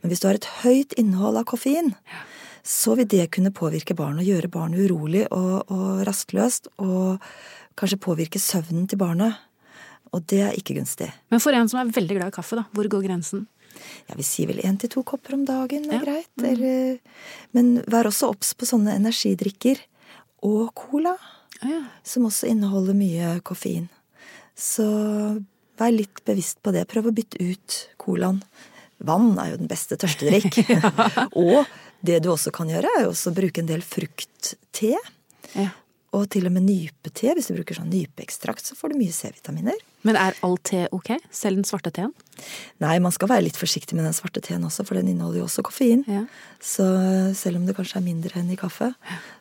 Men 0.00 0.12
hvis 0.12 0.22
du 0.22 0.28
har 0.28 0.38
et 0.38 0.48
høyt 0.62 0.94
innhold 1.00 1.36
av 1.40 1.44
koffein, 1.48 1.92
ja. 1.92 2.22
så 2.64 2.94
vil 2.96 3.08
det 3.08 3.26
kunne 3.36 3.52
påvirke 3.56 3.96
barnet 3.98 4.24
og 4.24 4.30
gjøre 4.30 4.52
barnet 4.52 4.86
urolig 4.86 5.26
og, 5.28 5.68
og 5.68 6.04
rastløst. 6.08 6.70
Og 6.80 7.20
kanskje 7.76 8.00
påvirke 8.00 8.40
søvnen 8.40 8.86
til 8.88 9.00
barnet. 9.00 9.36
Og 10.14 10.24
det 10.30 10.40
er 10.46 10.56
ikke 10.56 10.76
gunstig. 10.78 11.08
Men 11.32 11.42
for 11.42 11.56
en 11.56 11.68
som 11.70 11.80
er 11.80 11.92
veldig 11.94 12.18
glad 12.18 12.32
i 12.32 12.36
kaffe, 12.36 12.58
da, 12.58 12.66
hvor 12.74 12.88
går 12.90 13.06
grensen? 13.08 13.46
Jeg 14.08 14.18
Vi 14.18 14.24
sier 14.24 14.50
vel 14.50 14.62
én 14.64 14.78
til 14.80 14.90
to 14.92 15.02
kopper 15.06 15.36
om 15.36 15.44
dagen 15.48 15.88
er 15.90 15.98
ja. 15.98 16.04
greit. 16.04 16.30
Mm. 16.40 16.46
Eller, 16.50 17.26
men 17.56 17.72
vær 17.90 18.08
også 18.08 18.30
obs 18.32 18.54
på 18.56 18.68
sånne 18.68 18.96
energidrikker. 18.96 19.82
Og 20.46 20.70
cola. 20.76 21.16
Ja. 21.62 21.82
Som 22.06 22.28
også 22.28 22.48
inneholder 22.50 22.96
mye 22.96 23.36
koffein. 23.46 23.88
Så 24.56 24.86
vær 25.76 25.92
litt 25.92 26.22
bevisst 26.24 26.62
på 26.64 26.72
det. 26.72 26.86
Prøv 26.88 27.10
å 27.10 27.16
bytte 27.16 27.42
ut 27.42 27.80
colaen. 28.00 28.40
vann 28.98 29.34
er 29.38 29.52
jo 29.52 29.58
den 29.60 29.68
beste 29.68 29.98
tørstedrikk. 30.00 30.62
og 31.44 31.66
det 32.06 32.22
du 32.24 32.30
også 32.32 32.52
kan 32.54 32.70
gjøre, 32.70 32.88
er 32.96 33.04
jo 33.04 33.12
også 33.12 33.32
å 33.32 33.36
bruke 33.36 33.60
en 33.60 33.68
del 33.68 33.84
fruktte. 33.84 34.56
Ja. 35.56 35.70
Og 36.16 36.24
til 36.32 36.48
og 36.48 36.54
med 36.54 36.64
nypete. 36.64 37.34
Hvis 37.36 37.50
du 37.50 37.56
bruker 37.58 37.76
sånn 37.76 37.92
nypeekstrakt, 37.92 38.64
så 38.64 38.76
får 38.78 38.92
du 38.92 39.00
mye 39.02 39.12
C-vitaminer. 39.12 39.76
Men 40.06 40.16
er 40.16 40.36
all 40.46 40.56
te 40.64 40.86
ok? 40.94 41.10
Selv 41.34 41.58
den 41.60 41.66
svarte 41.68 41.92
teen? 41.92 42.12
Nei, 42.82 42.94
man 43.02 43.12
skal 43.12 43.30
være 43.32 43.44
litt 43.48 43.58
forsiktig 43.58 43.96
med 43.98 44.06
den 44.06 44.16
svarte 44.16 44.40
teen 44.44 44.64
også, 44.64 44.86
for 44.86 44.98
den 44.98 45.10
inneholder 45.12 45.42
jo 45.42 45.46
også 45.48 45.64
koffein. 45.66 46.04
Ja. 46.08 46.24
Så 46.62 46.86
selv 47.36 47.60
om 47.60 47.66
det 47.68 47.76
kanskje 47.76 48.00
er 48.00 48.06
mindre 48.06 48.40
enn 48.40 48.52
i 48.54 48.58
kaffe, 48.60 48.92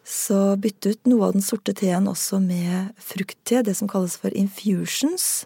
så 0.04 0.56
bytte 0.60 0.96
ut 0.96 1.12
noe 1.12 1.30
av 1.30 1.36
den 1.38 1.46
sorte 1.46 1.76
teen 1.78 2.10
også 2.12 2.42
med 2.44 2.96
fruktte, 3.00 3.64
det 3.64 3.78
som 3.78 3.92
kalles 3.92 4.18
for 4.20 4.36
infusions. 4.36 5.46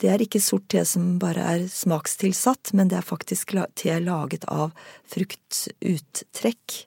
Det 0.00 0.12
er 0.12 0.22
ikke 0.24 0.40
sort 0.40 0.68
te 0.72 0.84
som 0.88 1.16
bare 1.20 1.42
er 1.54 1.66
smakstilsatt, 1.72 2.72
men 2.76 2.92
det 2.92 3.00
er 3.00 3.10
faktisk 3.10 3.56
te 3.76 3.98
laget 4.00 4.46
av 4.48 4.70
fruktuttrekk. 5.12 6.84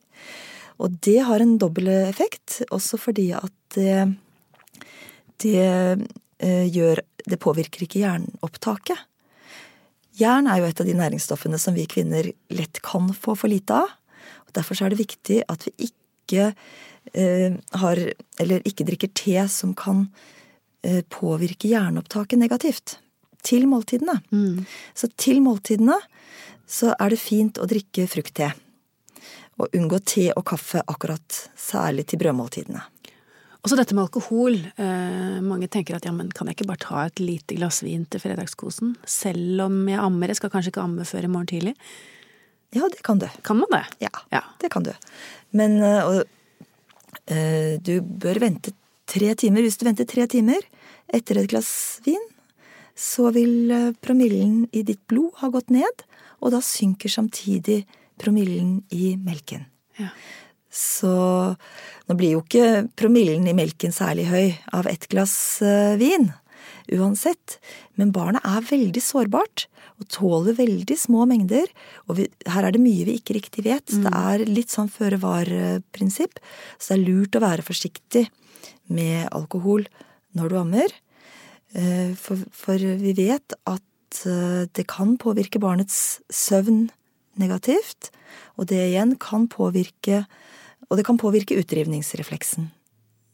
Og 0.82 0.98
det 1.06 1.20
har 1.28 1.44
en 1.44 1.58
dobbel 1.62 1.90
effekt, 2.04 2.62
også 2.74 3.00
fordi 3.02 3.30
at 3.38 3.54
det, 3.76 4.14
det 5.44 5.64
eh, 5.64 6.68
gjør 6.70 7.02
Det 7.24 7.40
påvirker 7.40 7.86
ikke 7.86 8.02
jernopptaket. 8.02 9.00
Jern 10.20 10.48
er 10.52 10.60
jo 10.60 10.68
et 10.68 10.82
av 10.82 10.88
de 10.88 10.96
næringsstoffene 10.98 11.58
som 11.62 11.74
vi 11.74 11.86
kvinner 11.88 12.28
lett 12.54 12.82
kan 12.84 13.08
få 13.16 13.38
for 13.40 13.48
lite 13.48 13.78
av. 13.80 13.94
og 14.46 14.52
Derfor 14.58 14.82
er 14.84 14.92
det 14.92 15.00
viktig 15.00 15.40
at 15.48 15.64
vi 15.66 15.88
ikke 15.88 16.50
eh, 17.14 17.56
har 17.80 18.02
Eller 18.40 18.68
ikke 18.68 18.86
drikker 18.86 19.14
te 19.16 19.40
som 19.48 19.74
kan 19.74 20.10
eh, 20.84 21.02
påvirke 21.08 21.72
jernopptaket 21.72 22.40
negativt. 22.40 23.00
Til 23.44 23.68
måltidene. 23.68 24.22
Mm. 24.32 24.66
Så 24.96 25.08
til 25.18 25.42
måltidene 25.42 25.98
så 26.68 26.94
er 27.00 27.12
det 27.12 27.20
fint 27.20 27.60
å 27.60 27.68
drikke 27.68 28.06
fruktte. 28.08 28.54
Og 29.62 29.70
unngå 29.78 30.00
te 30.06 30.32
og 30.34 30.46
kaffe 30.50 30.82
akkurat 30.90 31.44
særlig 31.60 32.08
til 32.10 32.20
brødmåltidene. 32.24 32.82
Og 33.64 33.70
så 33.72 33.78
dette 33.80 33.96
med 33.96 34.04
alkohol. 34.04 34.58
Eh, 34.76 35.38
mange 35.46 35.70
tenker 35.72 35.96
at 35.96 36.04
ja, 36.08 36.12
men 36.12 36.32
kan 36.36 36.50
jeg 36.50 36.58
ikke 36.58 36.68
bare 36.68 36.84
ta 36.84 37.04
et 37.06 37.22
lite 37.24 37.56
glass 37.56 37.80
vin 37.86 38.04
til 38.12 38.20
fredagskosen? 38.20 38.96
Selv 39.08 39.62
om 39.70 39.78
jeg 39.88 40.02
ammer. 40.04 40.34
Jeg 40.34 40.42
skal 40.42 40.52
kanskje 40.52 40.74
ikke 40.74 40.84
amme 40.84 41.06
før 41.08 41.24
i 41.24 41.32
morgen 41.32 41.48
tidlig. 41.54 41.76
Ja, 42.76 42.90
det 42.92 43.04
kan 43.06 43.22
du. 43.22 43.28
Kan 43.46 43.62
man 43.62 43.72
det? 43.72 43.86
Ja, 44.04 44.12
Ja. 44.34 44.42
det 44.60 44.72
kan 44.74 44.84
du. 44.84 44.92
Men 45.54 45.78
øh, 45.80 46.04
og, 46.10 46.24
eh, 47.32 47.78
du 47.80 48.02
bør 48.02 48.42
vente 48.42 48.74
tre 49.08 49.34
timer. 49.36 49.62
Hvis 49.62 49.78
du 49.78 49.86
venter 49.86 50.06
tre 50.10 50.28
timer 50.28 50.60
etter 51.14 51.38
et 51.40 51.48
glass 51.48 52.02
vin, 52.04 52.20
så 52.98 53.32
vil 53.32 53.72
øh, 53.72 53.94
promillen 54.02 54.68
i 54.74 54.82
ditt 54.84 55.06
blod 55.08 55.38
ha 55.40 55.48
gått 55.54 55.70
ned, 55.70 56.04
og 56.42 56.52
da 56.52 56.60
synker 56.60 57.08
samtidig 57.10 57.86
promillen 58.22 58.82
i 58.94 59.16
melken. 59.20 59.66
Ja. 60.00 60.10
Så 60.74 61.14
nå 62.10 62.16
blir 62.18 62.36
jo 62.36 62.42
ikke 62.42 62.88
promillen 62.98 63.46
i 63.50 63.58
melken 63.58 63.94
særlig 63.94 64.26
høy 64.32 64.56
av 64.74 64.90
ett 64.90 65.06
glass 65.12 65.36
øh, 65.62 65.94
vin, 66.02 66.32
uansett, 66.94 67.60
men 68.00 68.12
barnet 68.16 68.44
er 68.48 68.66
veldig 68.66 69.04
sårbart 69.04 69.68
og 70.02 70.08
tåler 70.12 70.58
veldig 70.58 70.98
små 70.98 71.28
mengder. 71.30 71.70
Og 72.10 72.18
vi, 72.18 72.28
her 72.50 72.66
er 72.66 72.74
det 72.74 72.82
mye 72.82 73.06
vi 73.08 73.18
ikke 73.20 73.38
riktig 73.38 73.68
vet. 73.68 73.94
Mm. 73.94 74.08
Det 74.08 74.14
er 74.20 74.46
litt 74.50 74.74
sånn 74.74 74.90
føre 74.92 75.20
var-prinsipp. 75.22 76.42
Så 76.78 76.94
det 76.94 76.98
er 76.98 77.06
lurt 77.06 77.38
å 77.38 77.44
være 77.44 77.66
forsiktig 77.66 78.26
med 78.94 79.30
alkohol 79.32 79.86
når 80.38 80.50
du 80.50 80.60
ammer. 80.60 80.98
Eh, 81.78 82.12
For, 82.20 82.42
for 82.52 82.82
vi 82.82 83.14
vet 83.18 83.56
at 83.70 84.26
eh, 84.26 84.66
det 84.74 84.88
kan 84.90 85.16
påvirke 85.22 85.62
barnets 85.62 86.20
søvn 86.34 86.88
negativt. 87.40 88.12
Og 88.58 88.68
det 88.70 88.80
igjen 88.90 89.16
kan 89.22 89.48
påvirke 89.52 90.26
Og 90.92 90.98
det 91.00 91.06
kan 91.08 91.18
påvirke 91.18 91.56
utdrivningsrefleksen. 91.58 92.68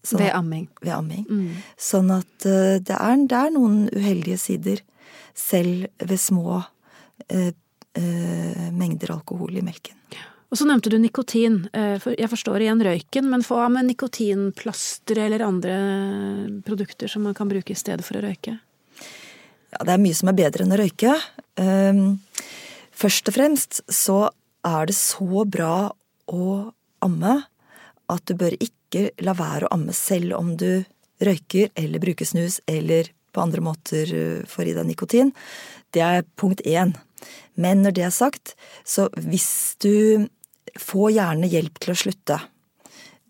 Sånn 0.06 0.22
Ved 0.22 0.32
amming. 0.32 0.68
ved 0.79 0.94
amming. 0.94 1.25
Mm. 1.27 1.56
Sånn 1.75 2.12
at 2.13 2.46
eh, 2.48 2.78
det 2.80 2.95
er, 2.95 3.15
det 3.28 3.36
er 3.36 3.50
noen 3.52 3.89
uheldige 3.91 4.38
sider 4.39 4.80
selv 5.36 5.89
ved 6.00 6.21
små 6.21 6.62
eh, 7.28 7.52
eh, 8.00 8.69
mengder 8.71 9.12
alkohol 9.17 9.58
i 9.60 9.65
melken. 9.65 9.97
Og 10.50 10.58
så 10.58 10.65
nevnte 10.65 10.89
du 10.89 10.97
nikotin. 11.02 11.60
Eh, 11.74 12.08
jeg 12.15 12.30
forstår 12.32 12.63
igjen 12.63 12.82
røyken, 12.86 13.28
men 13.30 13.43
få 13.45 13.60
av 13.62 13.74
med 13.76 13.89
nikotinplastre 13.91 15.28
eller 15.28 15.43
andre 15.45 15.76
produkter 16.65 17.12
som 17.12 17.28
man 17.28 17.36
kan 17.38 17.52
bruke 17.52 17.76
i 17.76 17.78
stedet 17.78 18.06
for 18.08 18.17
å 18.17 18.24
røyke? 18.24 18.56
Ja, 19.76 19.84
det 19.84 19.93
er 19.93 20.02
mye 20.02 20.17
som 20.17 20.32
er 20.32 20.39
bedre 20.39 20.65
enn 20.65 20.74
å 20.74 20.80
røyke. 20.80 21.13
Først 23.00 23.30
og 23.32 23.36
fremst 23.38 23.80
så 23.88 24.28
er 24.68 24.90
det 24.90 24.98
så 24.98 25.46
bra 25.48 25.90
å 26.28 26.48
amme 27.06 27.36
at 28.12 28.26
du 28.28 28.36
bør 28.36 28.58
ikke 28.60 29.12
la 29.24 29.36
være 29.38 29.68
å 29.68 29.76
amme 29.78 29.96
selv 29.96 30.36
om 30.36 30.56
du 30.60 30.84
røyker 31.24 31.72
eller 31.80 32.04
bruker 32.04 32.28
snus 32.28 32.60
eller 32.68 33.12
på 33.32 33.44
andre 33.44 33.64
måter 33.64 34.12
eh, 34.16 34.48
får 34.50 34.72
i 34.72 34.76
deg 34.76 34.88
nikotin. 34.90 35.32
Det 35.94 36.02
er 36.04 36.28
punkt 36.40 36.64
én. 36.66 36.96
Men 37.56 37.84
når 37.86 37.96
det 37.96 38.06
er 38.08 38.16
sagt, 38.16 38.56
så 38.84 39.08
hvis 39.16 39.78
du 39.84 40.28
får 40.80 41.14
gjerne 41.16 41.50
hjelp 41.52 41.80
til 41.82 41.94
å 41.94 42.00
slutte. 42.04 42.40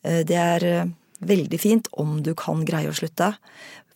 Eh, 0.04 0.24
Det 0.26 0.40
er 0.40 0.66
eh, 0.66 0.90
veldig 1.20 1.60
fint 1.60 1.90
om 2.00 2.22
du 2.24 2.34
kan 2.38 2.64
greie 2.66 2.90
å 2.90 2.96
slutte. 2.96 3.34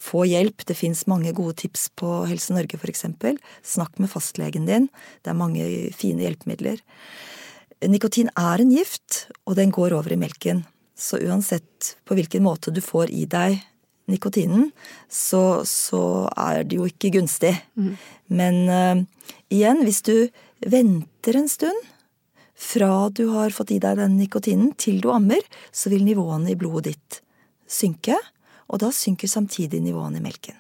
Få 0.04 0.26
hjelp. 0.28 0.66
Det 0.68 0.76
fins 0.76 1.06
mange 1.08 1.32
gode 1.36 1.56
tips 1.63 1.88
på 2.00 2.24
Helse 2.30 2.56
Norge 2.56 2.80
f.eks. 2.80 3.06
Snakk 3.63 4.02
med 4.04 4.12
fastlegen 4.12 4.68
din. 4.68 4.89
Det 5.24 5.32
er 5.32 5.39
mange 5.39 5.68
fine 5.96 6.26
hjelpemidler. 6.26 6.82
Nikotin 7.88 8.30
er 8.39 8.63
en 8.63 8.72
gift, 8.72 9.28
og 9.48 9.58
den 9.60 9.72
går 9.76 9.96
over 9.96 10.13
i 10.16 10.20
melken. 10.20 10.63
Så 10.96 11.20
uansett 11.24 11.96
på 12.08 12.16
hvilken 12.18 12.44
måte 12.46 12.72
du 12.72 12.82
får 12.84 13.12
i 13.12 13.26
deg 13.30 13.62
nikotinen, 14.12 14.70
så, 15.08 15.63
så 15.68 16.28
er 16.36 16.63
det 16.68 16.78
jo 16.80 16.88
ikke 16.89 17.13
gunstig. 17.16 17.54
Men 18.28 18.60
uh, 18.68 19.04
igjen, 19.54 19.84
hvis 19.88 20.04
du 20.04 20.16
venter 20.60 21.39
en 21.39 21.50
stund 21.52 21.89
fra 22.63 23.10
du 23.10 23.26
har 23.34 23.56
fått 23.56 23.74
i 23.76 23.80
deg 23.84 24.00
den 24.00 24.18
nikotinen 24.20 24.74
til 24.80 25.02
du 25.04 25.10
ammer, 25.12 25.42
så 25.72 25.92
vil 25.92 26.06
nivåene 26.06 26.54
i 26.54 26.60
blodet 26.60 26.94
ditt 26.94 27.20
synke, 27.68 28.20
og 28.69 28.82
da 28.84 28.91
synker 28.93 29.32
samtidig 29.32 29.82
nivåene 29.84 30.21
i 30.21 30.23
melken. 30.23 30.60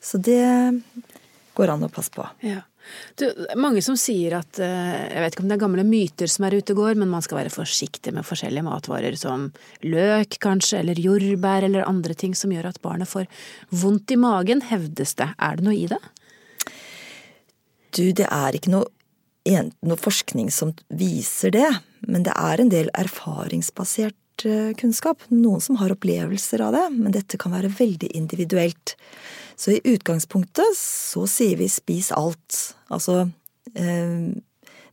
Så 0.00 0.18
det 0.18 0.42
går 1.54 1.72
an 1.72 1.86
å 1.86 1.92
passe 1.92 2.12
på. 2.14 2.26
Ja. 2.46 2.62
Du, 3.20 3.26
mange 3.60 3.82
som 3.84 3.94
sier 4.00 4.38
at 4.38 4.58
eh, 4.62 4.94
Jeg 5.12 5.22
vet 5.22 5.34
ikke 5.34 5.42
om 5.44 5.50
det 5.50 5.56
er 5.58 5.62
gamle 5.62 5.82
myter 5.86 6.30
som 6.32 6.46
er 6.46 6.56
ute 6.56 6.74
og 6.74 6.80
går, 6.80 6.96
men 6.98 7.10
man 7.12 7.22
skal 7.22 7.38
være 7.42 7.52
forsiktig 7.52 8.14
med 8.16 8.26
forskjellige 8.26 8.66
matvarer 8.66 9.16
som 9.20 9.50
løk, 9.84 10.38
kanskje, 10.42 10.80
eller 10.80 10.98
jordbær, 10.98 11.66
eller 11.68 11.86
andre 11.86 12.16
ting 12.18 12.34
som 12.34 12.52
gjør 12.54 12.70
at 12.72 12.80
barnet 12.82 13.10
får 13.10 13.28
vondt 13.82 14.16
i 14.16 14.18
magen, 14.20 14.64
hevdes 14.70 15.14
det. 15.20 15.28
Er 15.38 15.60
det 15.60 15.68
noe 15.68 15.76
i 15.76 15.86
det? 15.92 16.00
Du, 17.94 18.04
det 18.16 18.26
er 18.26 18.56
ikke 18.56 18.72
noe, 18.72 18.88
noe 19.86 20.00
forskning 20.00 20.50
som 20.54 20.72
viser 20.88 21.54
det, 21.54 21.68
men 22.08 22.24
det 22.26 22.34
er 22.34 22.62
en 22.62 22.72
del 22.72 22.90
erfaringsbasert 22.96 24.16
kunnskap. 24.80 25.22
Noen 25.32 25.62
som 25.64 25.78
har 25.80 25.92
opplevelser 25.94 26.62
av 26.64 26.74
det, 26.76 26.86
men 26.96 27.14
dette 27.14 27.38
kan 27.40 27.54
være 27.54 27.72
veldig 27.78 28.12
individuelt. 28.16 28.96
Så 29.60 29.74
i 29.74 29.80
utgangspunktet 29.84 30.76
så 30.78 31.26
sier 31.28 31.58
vi 31.60 31.68
spis 31.68 32.08
alt. 32.16 32.60
Altså 32.88 33.26
eh, 33.74 34.30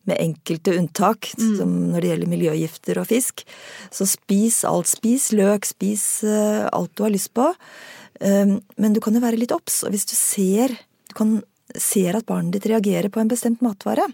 med 0.08 0.22
enkelte 0.24 0.74
unntak, 0.80 1.30
som 1.36 1.72
når 1.92 2.04
det 2.04 2.12
gjelder 2.12 2.32
miljøgifter 2.32 3.00
og 3.02 3.10
fisk. 3.10 3.44
Så 3.92 4.08
spis 4.10 4.62
alt. 4.68 4.90
Spis 4.92 5.30
løk, 5.36 5.68
spis 5.68 6.06
eh, 6.28 6.66
alt 6.68 6.94
du 6.96 7.06
har 7.06 7.14
lyst 7.16 7.34
på. 7.38 7.50
Eh, 8.20 8.58
men 8.60 8.96
du 8.96 9.02
kan 9.04 9.16
jo 9.16 9.24
være 9.24 9.40
litt 9.40 9.56
obs, 9.56 9.84
og 9.88 9.96
hvis 9.96 10.08
du 10.10 10.16
ser, 10.20 10.76
du 11.08 11.16
kan, 11.18 11.38
ser 11.76 12.20
at 12.20 12.28
barnet 12.28 12.56
ditt 12.58 12.70
reagerer 12.72 13.12
på 13.12 13.24
en 13.24 13.32
bestemt 13.32 13.64
matvare, 13.64 14.08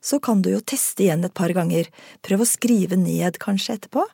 så 0.00 0.16
kan 0.22 0.40
du 0.40 0.48
jo 0.54 0.64
teste 0.64 1.04
igjen 1.04 1.24
et 1.28 1.36
par 1.36 1.52
ganger. 1.56 1.88
Prøv 2.24 2.44
å 2.44 2.48
skrive 2.48 2.96
ned 2.96 3.36
kanskje 3.42 3.76
etterpå 3.76 4.06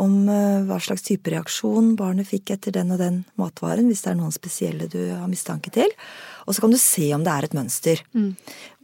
om 0.00 0.28
eh, 0.30 0.64
hva 0.68 0.78
slags 0.82 1.04
type 1.06 1.32
reaksjon 1.32 1.94
barnet 1.98 2.28
fikk 2.28 2.54
etter 2.54 2.74
den 2.74 2.94
og 2.94 3.00
den 3.02 3.22
matvaren, 3.40 3.88
hvis 3.90 4.04
det 4.04 4.12
er 4.12 4.18
noen 4.20 4.34
spesielle 4.34 4.88
du 4.92 5.00
har 5.10 5.30
mistanke 5.30 5.72
til. 5.74 5.90
Og 6.46 6.54
så 6.54 6.64
kan 6.64 6.74
du 6.74 6.80
se 6.80 7.08
om 7.16 7.24
det 7.24 7.32
er 7.32 7.48
et 7.48 7.56
mønster. 7.56 8.04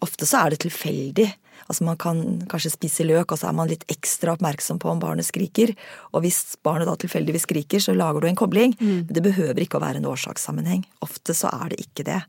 Ofte 0.05 0.29
så 0.29 0.44
er 0.44 0.55
det 0.55 0.62
tilfeldig. 0.66 1.29
Altså 1.68 1.85
Man 1.85 1.99
kan 2.01 2.23
kanskje 2.49 2.73
spise 2.73 3.05
løk, 3.05 3.33
og 3.33 3.40
så 3.40 3.51
er 3.51 3.57
man 3.59 3.68
litt 3.68 3.85
ekstra 3.92 4.33
oppmerksom 4.37 4.79
på 4.81 4.88
om 4.88 5.03
barnet 5.03 5.27
skriker. 5.29 5.75
Og 6.14 6.25
hvis 6.25 6.57
barnet 6.64 6.88
da 6.88 6.97
tilfeldigvis 6.97 7.44
skriker, 7.44 7.83
så 7.83 7.97
lager 7.97 8.25
du 8.25 8.31
en 8.31 8.38
kobling. 8.38 8.77
Men 8.81 9.12
det 9.12 9.25
behøver 9.27 9.61
ikke 9.64 9.81
å 9.81 9.85
være 9.85 10.01
en 10.01 10.09
årsakssammenheng. 10.09 10.87
Ofte 11.05 11.37
så 11.37 11.53
er 11.53 11.75
det 11.75 11.83
ikke 11.85 12.07
det. 12.09 12.23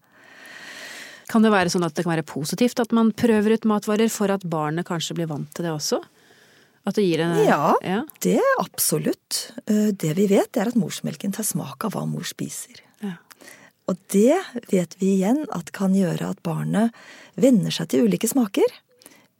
Kan 1.29 1.45
det 1.45 1.53
være 1.53 1.69
sånn 1.69 1.85
at 1.85 1.93
det 1.93 2.03
kan 2.03 2.15
være 2.15 2.25
positivt 2.25 2.81
at 2.81 2.93
man 2.95 3.13
prøver 3.13 3.53
ut 3.53 3.67
matvarer 3.69 4.09
for 4.09 4.33
at 4.33 4.43
barnet 4.49 4.87
kanskje 4.87 5.19
blir 5.19 5.29
vant 5.29 5.51
til 5.53 5.67
det 5.67 5.75
også? 5.75 6.01
At 6.87 6.95
det 6.95 7.03
gir 7.05 7.21
en 7.23 7.35
Ja, 7.45 7.73
ja. 7.83 8.03
det 8.23 8.37
er 8.39 8.61
absolutt. 8.61 9.51
Eh, 9.67 9.91
Det 9.91 10.13
vi 10.17 10.27
vet, 10.31 10.55
er 10.57 10.67
at 10.71 10.77
morsmelken 10.79 11.33
tar 11.35 11.43
smak 11.47 11.83
av 11.85 11.93
hva 11.93 12.05
mor 12.07 12.23
spiser. 12.27 12.81
Ja. 13.03 13.17
Og 13.89 13.97
det 14.13 14.37
vet 14.71 14.95
vi 14.99 15.15
igjen 15.17 15.45
at 15.51 15.71
kan 15.75 15.93
gjøre 15.97 16.29
at 16.29 16.43
barnet 16.45 16.91
venner 17.35 17.71
seg 17.73 17.89
til 17.89 18.05
ulike 18.07 18.29
smaker, 18.29 18.67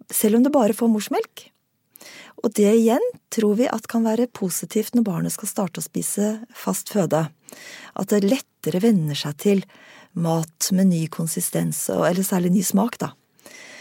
selv 0.10 0.40
om 0.40 0.44
det 0.44 0.52
bare 0.52 0.74
får 0.74 0.90
morsmelk. 0.90 1.50
Og 2.44 2.54
det 2.56 2.72
igjen 2.72 3.04
tror 3.34 3.58
vi 3.60 3.68
at 3.68 3.88
kan 3.92 4.06
være 4.08 4.30
positivt 4.32 4.96
når 4.96 5.04
barnet 5.04 5.34
skal 5.36 5.50
starte 5.52 5.82
å 5.82 5.86
spise 5.86 6.40
fast 6.56 6.90
føde. 6.94 7.28
At 8.00 8.10
det 8.14 8.24
lettere 8.24 8.80
venner 8.82 9.18
seg 9.18 9.36
til 9.38 9.64
mat 10.16 10.70
med 10.72 10.88
ny 10.90 11.08
konsistens, 11.12 11.90
eller 11.92 12.24
særlig 12.26 12.52
ny 12.56 12.64
smak, 12.66 12.98
da. 12.98 13.12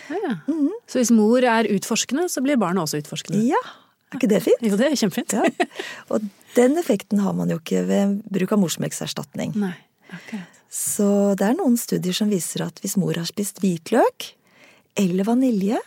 Ja. 0.09 0.39
Mm. 0.49 0.73
Så 0.89 1.01
hvis 1.01 1.13
mor 1.15 1.45
er 1.45 1.69
utforskende, 1.75 2.29
så 2.33 2.43
blir 2.45 2.61
barnet 2.61 2.85
også 2.85 3.03
utforskende? 3.03 3.43
Ja, 3.49 3.61
er 4.09 4.21
ikke 4.21 4.31
det 4.31 4.41
fint? 4.47 4.63
Jo, 4.65 4.79
det 4.81 4.89
er 4.89 4.97
kjempefint. 4.97 5.35
Ja. 5.37 5.69
Og 6.15 6.25
den 6.57 6.79
effekten 6.81 7.21
har 7.21 7.35
man 7.37 7.53
jo 7.53 7.59
ikke 7.61 7.85
ved 7.89 8.17
bruk 8.33 8.55
av 8.57 8.63
morsmelkserstatning. 8.63 9.53
Nei, 9.61 9.75
akkurat. 10.09 10.63
Så 10.73 11.09
det 11.41 11.47
er 11.47 11.57
noen 11.57 11.79
studier 11.81 12.17
som 12.17 12.29
viser 12.33 12.67
at 12.67 12.81
hvis 12.83 12.99
mor 13.01 13.17
har 13.17 13.29
spist 13.29 13.61
hvitløk 13.63 14.33
eller 15.01 15.29
vanilje, 15.29 15.81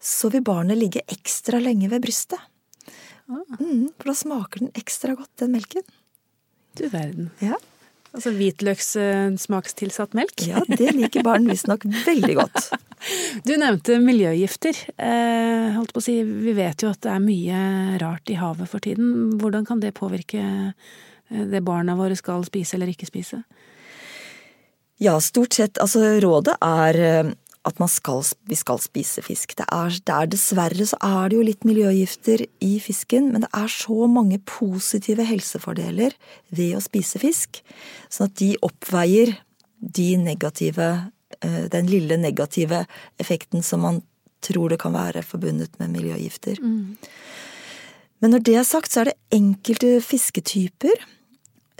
så 0.00 0.30
vil 0.32 0.44
barnet 0.44 0.80
ligge 0.80 1.04
ekstra 1.12 1.60
lenge 1.60 1.88
ved 1.92 2.04
brystet. 2.04 2.40
Mm, 3.30 3.92
for 3.94 4.10
da 4.10 4.14
smaker 4.16 4.64
den 4.64 4.72
ekstra 4.76 5.14
godt, 5.16 5.30
den 5.40 5.54
melken. 5.54 5.84
Du 6.76 6.86
verden. 6.90 7.30
Ja. 7.44 7.56
Altså 8.10 8.32
hvitløkssmakstilsatt 8.34 10.16
melk? 10.18 10.42
Ja, 10.48 10.62
det 10.66 10.90
liker 10.96 11.22
barn 11.26 11.46
visstnok 11.50 11.86
veldig 12.06 12.38
godt. 12.42 12.70
Du 13.48 13.54
nevnte 13.56 13.94
miljøgifter. 13.96 14.76
Eh, 15.00 15.70
holdt 15.72 15.94
på 15.96 16.02
å 16.02 16.04
si, 16.04 16.18
vi 16.20 16.52
vet 16.52 16.82
jo 16.84 16.90
at 16.92 17.00
det 17.00 17.14
er 17.14 17.22
mye 17.24 17.60
rart 18.02 18.28
i 18.28 18.36
havet 18.36 18.68
for 18.68 18.84
tiden. 18.84 19.38
Hvordan 19.40 19.64
kan 19.64 19.80
det 19.80 19.94
påvirke 19.96 20.42
eh, 20.44 21.46
det 21.48 21.62
barna 21.64 21.94
våre 21.96 22.18
skal 22.18 22.44
spise 22.44 22.76
eller 22.76 22.92
ikke 22.92 23.08
spise? 23.08 23.40
Ja, 25.00 25.14
stort 25.24 25.56
sett. 25.56 25.80
Altså, 25.80 26.02
rådet 26.20 26.58
er 26.60 27.00
eh, 27.00 27.32
at 27.68 27.80
skal, 27.92 28.22
vi 28.48 28.56
skal 28.56 28.80
spise 28.80 29.22
fisk. 29.22 29.52
Det 29.58 29.66
er, 29.68 29.90
det 29.92 30.14
er, 30.14 30.28
Dessverre 30.32 30.86
så 30.88 30.96
er 31.04 31.28
det 31.28 31.36
jo 31.36 31.44
litt 31.44 31.66
miljøgifter 31.68 32.46
i 32.64 32.72
fisken, 32.80 33.30
men 33.32 33.44
det 33.44 33.50
er 33.56 33.68
så 33.68 34.06
mange 34.08 34.40
positive 34.48 35.26
helsefordeler 35.28 36.16
ved 36.48 36.78
å 36.78 36.80
spise 36.84 37.20
fisk, 37.20 37.60
sånn 38.08 38.30
at 38.30 38.38
de 38.40 38.54
oppveier 38.64 39.36
de 39.80 40.08
negative, 40.20 40.88
eh, 41.40 41.62
den 41.72 41.92
lille 41.92 42.16
negative 42.20 42.86
effekten 43.20 43.64
som 43.64 43.84
man 43.84 44.02
tror 44.40 44.72
det 44.72 44.80
kan 44.80 44.96
være 44.96 45.24
forbundet 45.26 45.76
med 45.80 45.92
miljøgifter. 45.92 46.56
Mm. 46.64 46.96
Men 48.20 48.36
når 48.36 48.44
det 48.44 48.56
er 48.56 48.68
sagt, 48.68 48.92
så 48.92 49.02
er 49.02 49.10
det 49.10 49.20
enkelte 49.36 49.98
fisketyper 50.04 51.08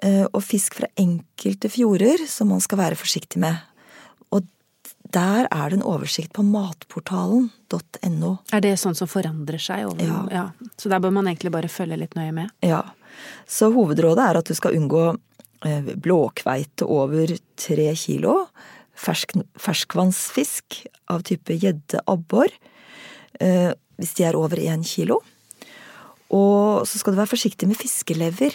Eh, 0.00 0.24
og 0.32 0.40
fisk 0.40 0.78
fra 0.78 0.88
enkelte 1.00 1.68
fjorder 1.68 2.22
som 2.30 2.48
man 2.48 2.62
skal 2.64 2.80
være 2.80 2.96
forsiktig 2.96 3.40
med. 3.42 3.58
Der 5.10 5.48
er 5.50 5.70
det 5.70 5.80
en 5.80 5.86
oversikt 5.86 6.32
på 6.36 6.44
matportalen.no. 6.46 8.30
Er 8.54 8.62
det 8.62 8.76
sånn 8.78 8.94
som 8.98 9.10
forandrer 9.10 9.62
seg? 9.62 9.88
Over, 9.90 10.06
ja. 10.06 10.20
ja. 10.30 10.70
Så 10.78 10.92
der 10.92 11.02
bør 11.02 11.14
man 11.16 11.30
egentlig 11.30 11.52
bare 11.54 11.70
følge 11.72 11.98
litt 11.98 12.14
nøye 12.18 12.34
med? 12.36 12.52
Ja. 12.62 12.84
Så 13.50 13.72
hovedrådet 13.74 14.28
er 14.28 14.38
at 14.38 14.50
du 14.50 14.54
skal 14.54 14.76
unngå 14.78 15.02
eh, 15.66 15.90
blåkveite 15.98 16.86
over 16.86 17.34
tre 17.58 17.90
kilo. 17.98 18.36
Fersk, 19.00 19.34
ferskvannsfisk 19.58 20.82
av 21.10 21.24
type 21.26 21.56
gjedde, 21.56 22.02
abbor, 22.10 22.52
eh, 23.40 23.70
hvis 23.98 24.16
de 24.18 24.28
er 24.28 24.38
over 24.38 24.60
én 24.62 24.84
kilo. 24.86 25.22
Og 26.30 26.86
så 26.86 27.00
skal 27.00 27.16
du 27.16 27.22
være 27.22 27.32
forsiktig 27.32 27.66
med 27.66 27.80
fiskelever 27.80 28.54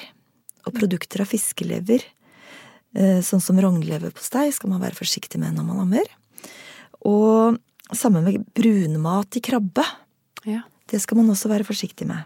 og 0.65 0.75
produkter 0.77 1.25
av 1.25 1.29
fiskelever, 1.29 2.05
eh, 2.95 3.19
sånn 3.25 3.43
som 3.43 3.59
rognleverpostei, 3.59 4.51
skal 4.55 4.71
man 4.71 4.81
være 4.81 4.97
forsiktig 4.97 5.41
med 5.41 5.57
når 5.57 5.67
man 5.67 5.83
ammer. 5.83 6.07
Og 7.05 7.59
sammen 7.93 8.25
med 8.25 8.45
brunmat 8.57 9.37
i 9.37 9.43
krabbe. 9.45 9.85
Ja. 10.45 10.63
Det 10.89 11.01
skal 11.01 11.19
man 11.19 11.29
også 11.33 11.49
være 11.49 11.67
forsiktig 11.67 12.07
med. 12.09 12.25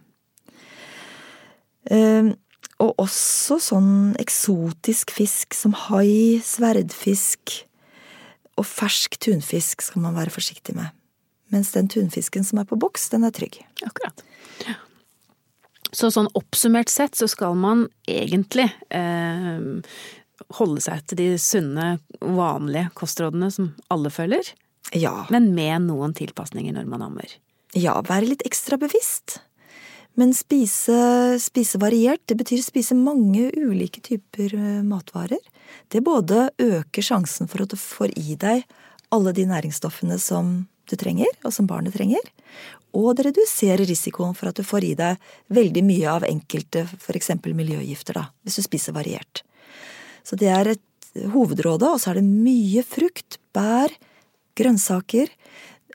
Eh, 1.90 2.32
og 2.80 3.02
også 3.02 3.58
sånn 3.64 3.92
eksotisk 4.22 5.12
fisk 5.16 5.56
som 5.58 5.74
hai, 5.88 6.40
sverdfisk 6.44 7.58
og 8.60 8.68
fersk 8.68 9.18
tunfisk 9.24 9.84
skal 9.84 10.04
man 10.04 10.16
være 10.20 10.34
forsiktig 10.34 10.76
med. 10.78 10.92
Mens 11.54 11.72
den 11.74 11.90
tunfisken 11.92 12.46
som 12.46 12.62
er 12.62 12.68
på 12.70 12.78
boks, 12.80 13.10
den 13.14 13.26
er 13.28 13.34
trygg. 13.36 13.58
Akkurat. 13.86 14.24
Ja. 14.68 14.78
Så 15.96 16.12
sånn 16.14 16.30
oppsummert 16.38 16.92
sett 16.94 17.18
så 17.18 17.26
skal 17.32 17.56
man 17.58 17.88
egentlig 18.08 18.68
eh, 18.94 19.60
holde 20.60 20.84
seg 20.86 21.06
til 21.10 21.20
de 21.20 21.30
sunne, 21.42 21.96
vanlige 22.22 22.92
kostrådene 23.00 23.50
som 23.54 23.72
alle 23.92 24.12
følger. 24.14 24.54
Ja. 24.96 25.28
Men 25.30 25.52
med 25.56 25.86
noen 25.90 26.16
tilpasninger 26.18 26.74
når 26.76 26.90
man 26.90 27.06
ammer. 27.06 27.36
Ja, 27.78 28.00
være 28.06 28.32
litt 28.32 28.46
ekstra 28.48 28.80
bevisst. 28.82 29.38
Men 30.18 30.34
spise, 30.36 31.38
spise 31.40 31.80
variert, 31.80 32.24
det 32.28 32.36
betyr 32.40 32.64
spise 32.66 32.98
mange 32.98 33.52
ulike 33.56 34.02
typer 34.04 34.56
eh, 34.58 34.82
matvarer. 34.84 35.42
Det 35.88 36.02
både 36.04 36.50
øker 36.60 37.06
sjansen 37.06 37.48
for 37.48 37.64
at 37.64 37.72
du 37.72 37.80
får 37.80 38.16
i 38.20 38.36
deg 38.40 38.66
alle 39.14 39.34
de 39.38 39.46
næringsstoffene 39.50 40.18
som 40.22 40.66
du 40.90 40.98
trenger, 40.98 41.30
og 41.46 41.54
som 41.54 41.70
barnet 41.70 41.94
trenger, 41.94 42.26
og 42.98 43.14
det 43.18 43.28
reduserer 43.28 43.86
risikoen 43.86 44.34
for 44.38 44.50
at 44.50 44.58
du 44.58 44.66
får 44.66 44.86
i 44.88 44.96
deg 44.98 45.32
veldig 45.54 45.84
mye 45.86 46.14
av 46.18 46.26
enkelte 46.26 46.88
f.eks. 46.98 47.36
miljøgifter, 47.46 48.18
da, 48.18 48.26
hvis 48.44 48.58
du 48.58 48.66
spiser 48.66 48.98
variert. 48.98 49.44
Så 50.26 50.38
det 50.40 50.50
er 50.50 50.74
et 50.74 51.22
hovedråde, 51.34 51.90
og 51.90 52.02
så 52.02 52.12
er 52.12 52.20
det 52.20 52.26
mye 52.26 52.84
frukt, 52.86 53.38
bær, 53.54 53.94
grønnsaker. 54.60 55.32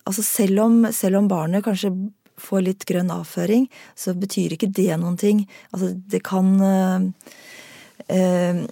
Altså 0.05 0.25
selv 0.27 0.65
om, 0.67 0.79
selv 0.93 1.21
om 1.21 1.31
barnet 1.31 1.65
kanskje 1.67 1.93
får 2.41 2.65
litt 2.67 2.87
grønn 2.89 3.13
avføring, 3.15 3.69
så 3.97 4.17
betyr 4.19 4.57
ikke 4.57 4.73
det 4.75 4.91
noen 4.99 5.17
ting. 5.21 5.45
Altså 5.71 5.93
det 5.95 6.25
kan 6.27 6.51
øh, 6.61 7.05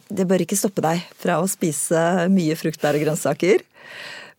Det 0.08 0.26
bør 0.28 0.42
ikke 0.44 0.58
stoppe 0.58 0.82
deg 0.84 1.04
fra 1.16 1.38
å 1.40 1.46
spise 1.48 2.26
mye 2.32 2.56
fruktbær 2.58 2.98
og 2.98 3.06
grønnsaker. 3.06 3.62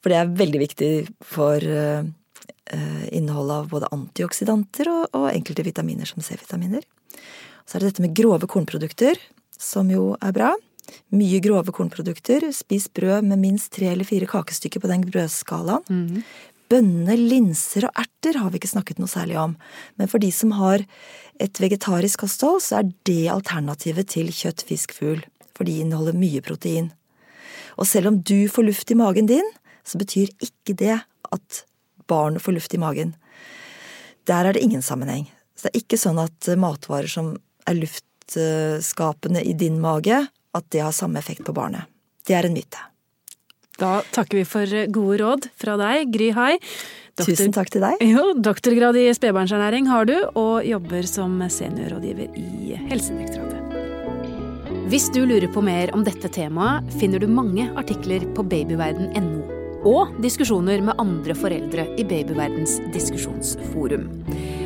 For 0.03 0.11
det 0.11 0.19
er 0.19 0.35
veldig 0.43 0.59
viktig 0.65 0.91
for 1.23 1.63
Eh, 2.65 3.13
innholdet 3.13 3.55
av 3.55 3.65
både 3.69 3.87
antioksidanter 3.91 4.87
og, 4.87 5.01
og 5.17 5.27
enkelte 5.33 5.65
vitaminer 5.67 6.07
som 6.07 6.23
C-vitaminer. 6.23 6.85
Så 7.67 7.75
er 7.75 7.83
det 7.83 7.89
dette 7.91 8.05
med 8.05 8.15
grove 8.15 8.47
kornprodukter, 8.47 9.19
som 9.59 9.91
jo 9.91 10.13
er 10.23 10.31
bra. 10.35 10.53
Mye 11.13 11.39
grove 11.43 11.73
kornprodukter. 11.75 12.45
Spis 12.55 12.89
brød 12.89 13.27
med 13.27 13.41
minst 13.41 13.71
tre 13.75 13.91
eller 13.91 14.07
fire 14.07 14.27
kakestykker 14.29 14.83
på 14.83 14.89
den 14.91 15.05
brødskalaen. 15.07 15.85
Mm. 15.89 16.23
Bønner, 16.71 17.19
linser 17.19 17.85
og 17.85 17.99
erter 18.01 18.39
har 18.41 18.49
vi 18.49 18.57
ikke 18.57 18.71
snakket 18.71 18.99
noe 19.01 19.11
særlig 19.11 19.37
om. 19.37 19.55
Men 19.99 20.09
for 20.09 20.23
de 20.23 20.31
som 20.33 20.55
har 20.57 20.85
et 21.43 21.61
vegetarisk 21.61 22.23
kosthold, 22.23 22.63
så 22.65 22.79
er 22.79 22.91
det 23.05 23.29
alternativet 23.29 24.09
til 24.15 24.31
kjøtt, 24.33 24.65
fisk, 24.65 24.95
fugl. 24.97 25.21
For 25.53 25.69
de 25.69 25.83
inneholder 25.83 26.17
mye 26.17 26.41
protein. 26.41 26.89
Og 27.77 27.85
selv 27.89 28.09
om 28.09 28.21
du 28.25 28.47
får 28.49 28.65
luft 28.65 28.91
i 28.93 28.97
magen 28.97 29.29
din, 29.29 29.45
så 29.85 29.99
betyr 30.01 30.31
ikke 30.41 30.75
det 30.79 30.97
at 31.33 31.63
barn 32.09 32.39
får 32.41 32.57
luft 32.57 32.73
i 32.73 32.81
magen. 32.81 33.13
Der 34.29 34.47
er 34.47 34.55
det 34.55 34.63
ingen 34.63 34.81
sammenheng. 34.81 35.27
Så 35.53 35.67
det 35.67 35.73
er 35.73 35.83
ikke 35.83 35.99
sånn 35.99 36.21
at 36.21 36.49
matvarer 36.59 37.11
som 37.11 37.33
er 37.69 37.77
luftskapende 37.77 39.43
i 39.45 39.53
din 39.57 39.77
mage, 39.83 40.23
at 40.53 40.65
det 40.73 40.83
har 40.85 40.93
samme 40.95 41.19
effekt 41.19 41.45
på 41.47 41.55
barnet. 41.55 41.89
Det 42.27 42.35
er 42.37 42.47
en 42.47 42.55
myte. 42.55 42.79
Da 43.81 44.01
takker 44.13 44.37
vi 44.37 44.45
for 44.45 44.75
gode 44.93 45.17
råd 45.23 45.47
fra 45.59 45.77
deg, 45.81 46.11
Gry 46.13 46.29
Hai. 46.35 46.53
Doktor, 47.13 47.33
Tusen 47.35 47.53
takk 47.53 47.69
til 47.73 47.83
deg. 47.83 48.01
Jo, 48.09 48.31
doktorgrad 48.41 48.97
i 48.97 49.07
spedbarnsernæring 49.13 49.89
har 49.89 50.07
du, 50.09 50.15
og 50.39 50.65
jobber 50.65 51.05
som 51.09 51.35
seniorrådgiver 51.41 52.37
i 52.37 52.77
Helsedirektoratet. 52.89 53.59
Hvis 54.89 55.09
du 55.13 55.23
lurer 55.25 55.49
på 55.49 55.61
mer 55.65 55.93
om 55.95 56.03
dette 56.05 56.29
temaet, 56.33 56.89
finner 56.99 57.21
du 57.21 57.27
mange 57.29 57.69
artikler 57.79 58.25
på 58.37 58.45
babyverden.no 58.45 59.61
og 59.89 60.15
diskusjoner 60.23 60.81
med 60.85 60.99
andre 61.01 61.35
foreldre 61.35 61.85
i 61.99 62.05
Babyverdens 62.07 62.77
diskusjonsforum. 62.93 64.05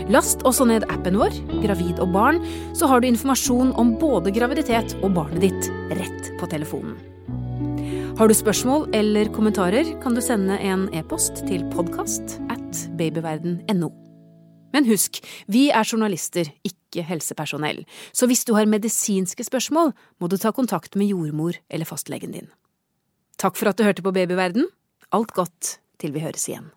Last 0.08 0.46
også 0.48 0.64
ned 0.70 0.86
appen 0.88 1.18
vår, 1.20 1.34
Gravid 1.60 1.98
og 2.00 2.14
barn, 2.14 2.38
så 2.78 2.88
har 2.88 3.02
du 3.04 3.10
informasjon 3.10 3.74
om 3.76 3.90
både 4.00 4.32
graviditet 4.32 4.94
og 5.02 5.12
barnet 5.18 5.44
ditt 5.44 5.68
rett 6.00 6.30
på 6.40 6.48
telefonen. 6.48 6.96
Har 8.18 8.32
du 8.32 8.34
spørsmål 8.34 8.88
eller 8.96 9.28
kommentarer, 9.36 9.90
kan 10.02 10.16
du 10.16 10.22
sende 10.24 10.56
en 10.64 10.88
e-post 10.96 11.44
til 11.50 11.66
podkast 11.76 12.38
at 12.48 12.80
babyverden.no. 12.98 13.92
Men 14.72 14.88
husk, 14.88 15.20
vi 15.52 15.68
er 15.76 15.84
journalister, 15.84 16.48
ikke 16.64 17.04
helsepersonell, 17.04 17.84
så 18.16 18.32
hvis 18.32 18.48
du 18.48 18.56
har 18.56 18.70
medisinske 18.70 19.44
spørsmål, 19.44 19.92
må 20.24 20.32
du 20.32 20.38
ta 20.40 20.54
kontakt 20.56 20.96
med 20.96 21.12
jordmor 21.12 21.60
eller 21.68 21.90
fastlegen 21.90 22.32
din. 22.32 22.50
Takk 23.38 23.60
for 23.60 23.70
at 23.70 23.78
du 23.78 23.84
hørte 23.84 24.08
på 24.08 24.16
Babyverden. 24.16 24.72
Alt 25.12 25.36
godt 25.36 25.78
til 26.00 26.16
vi 26.16 26.24
høres 26.24 26.48
igjen. 26.48 26.72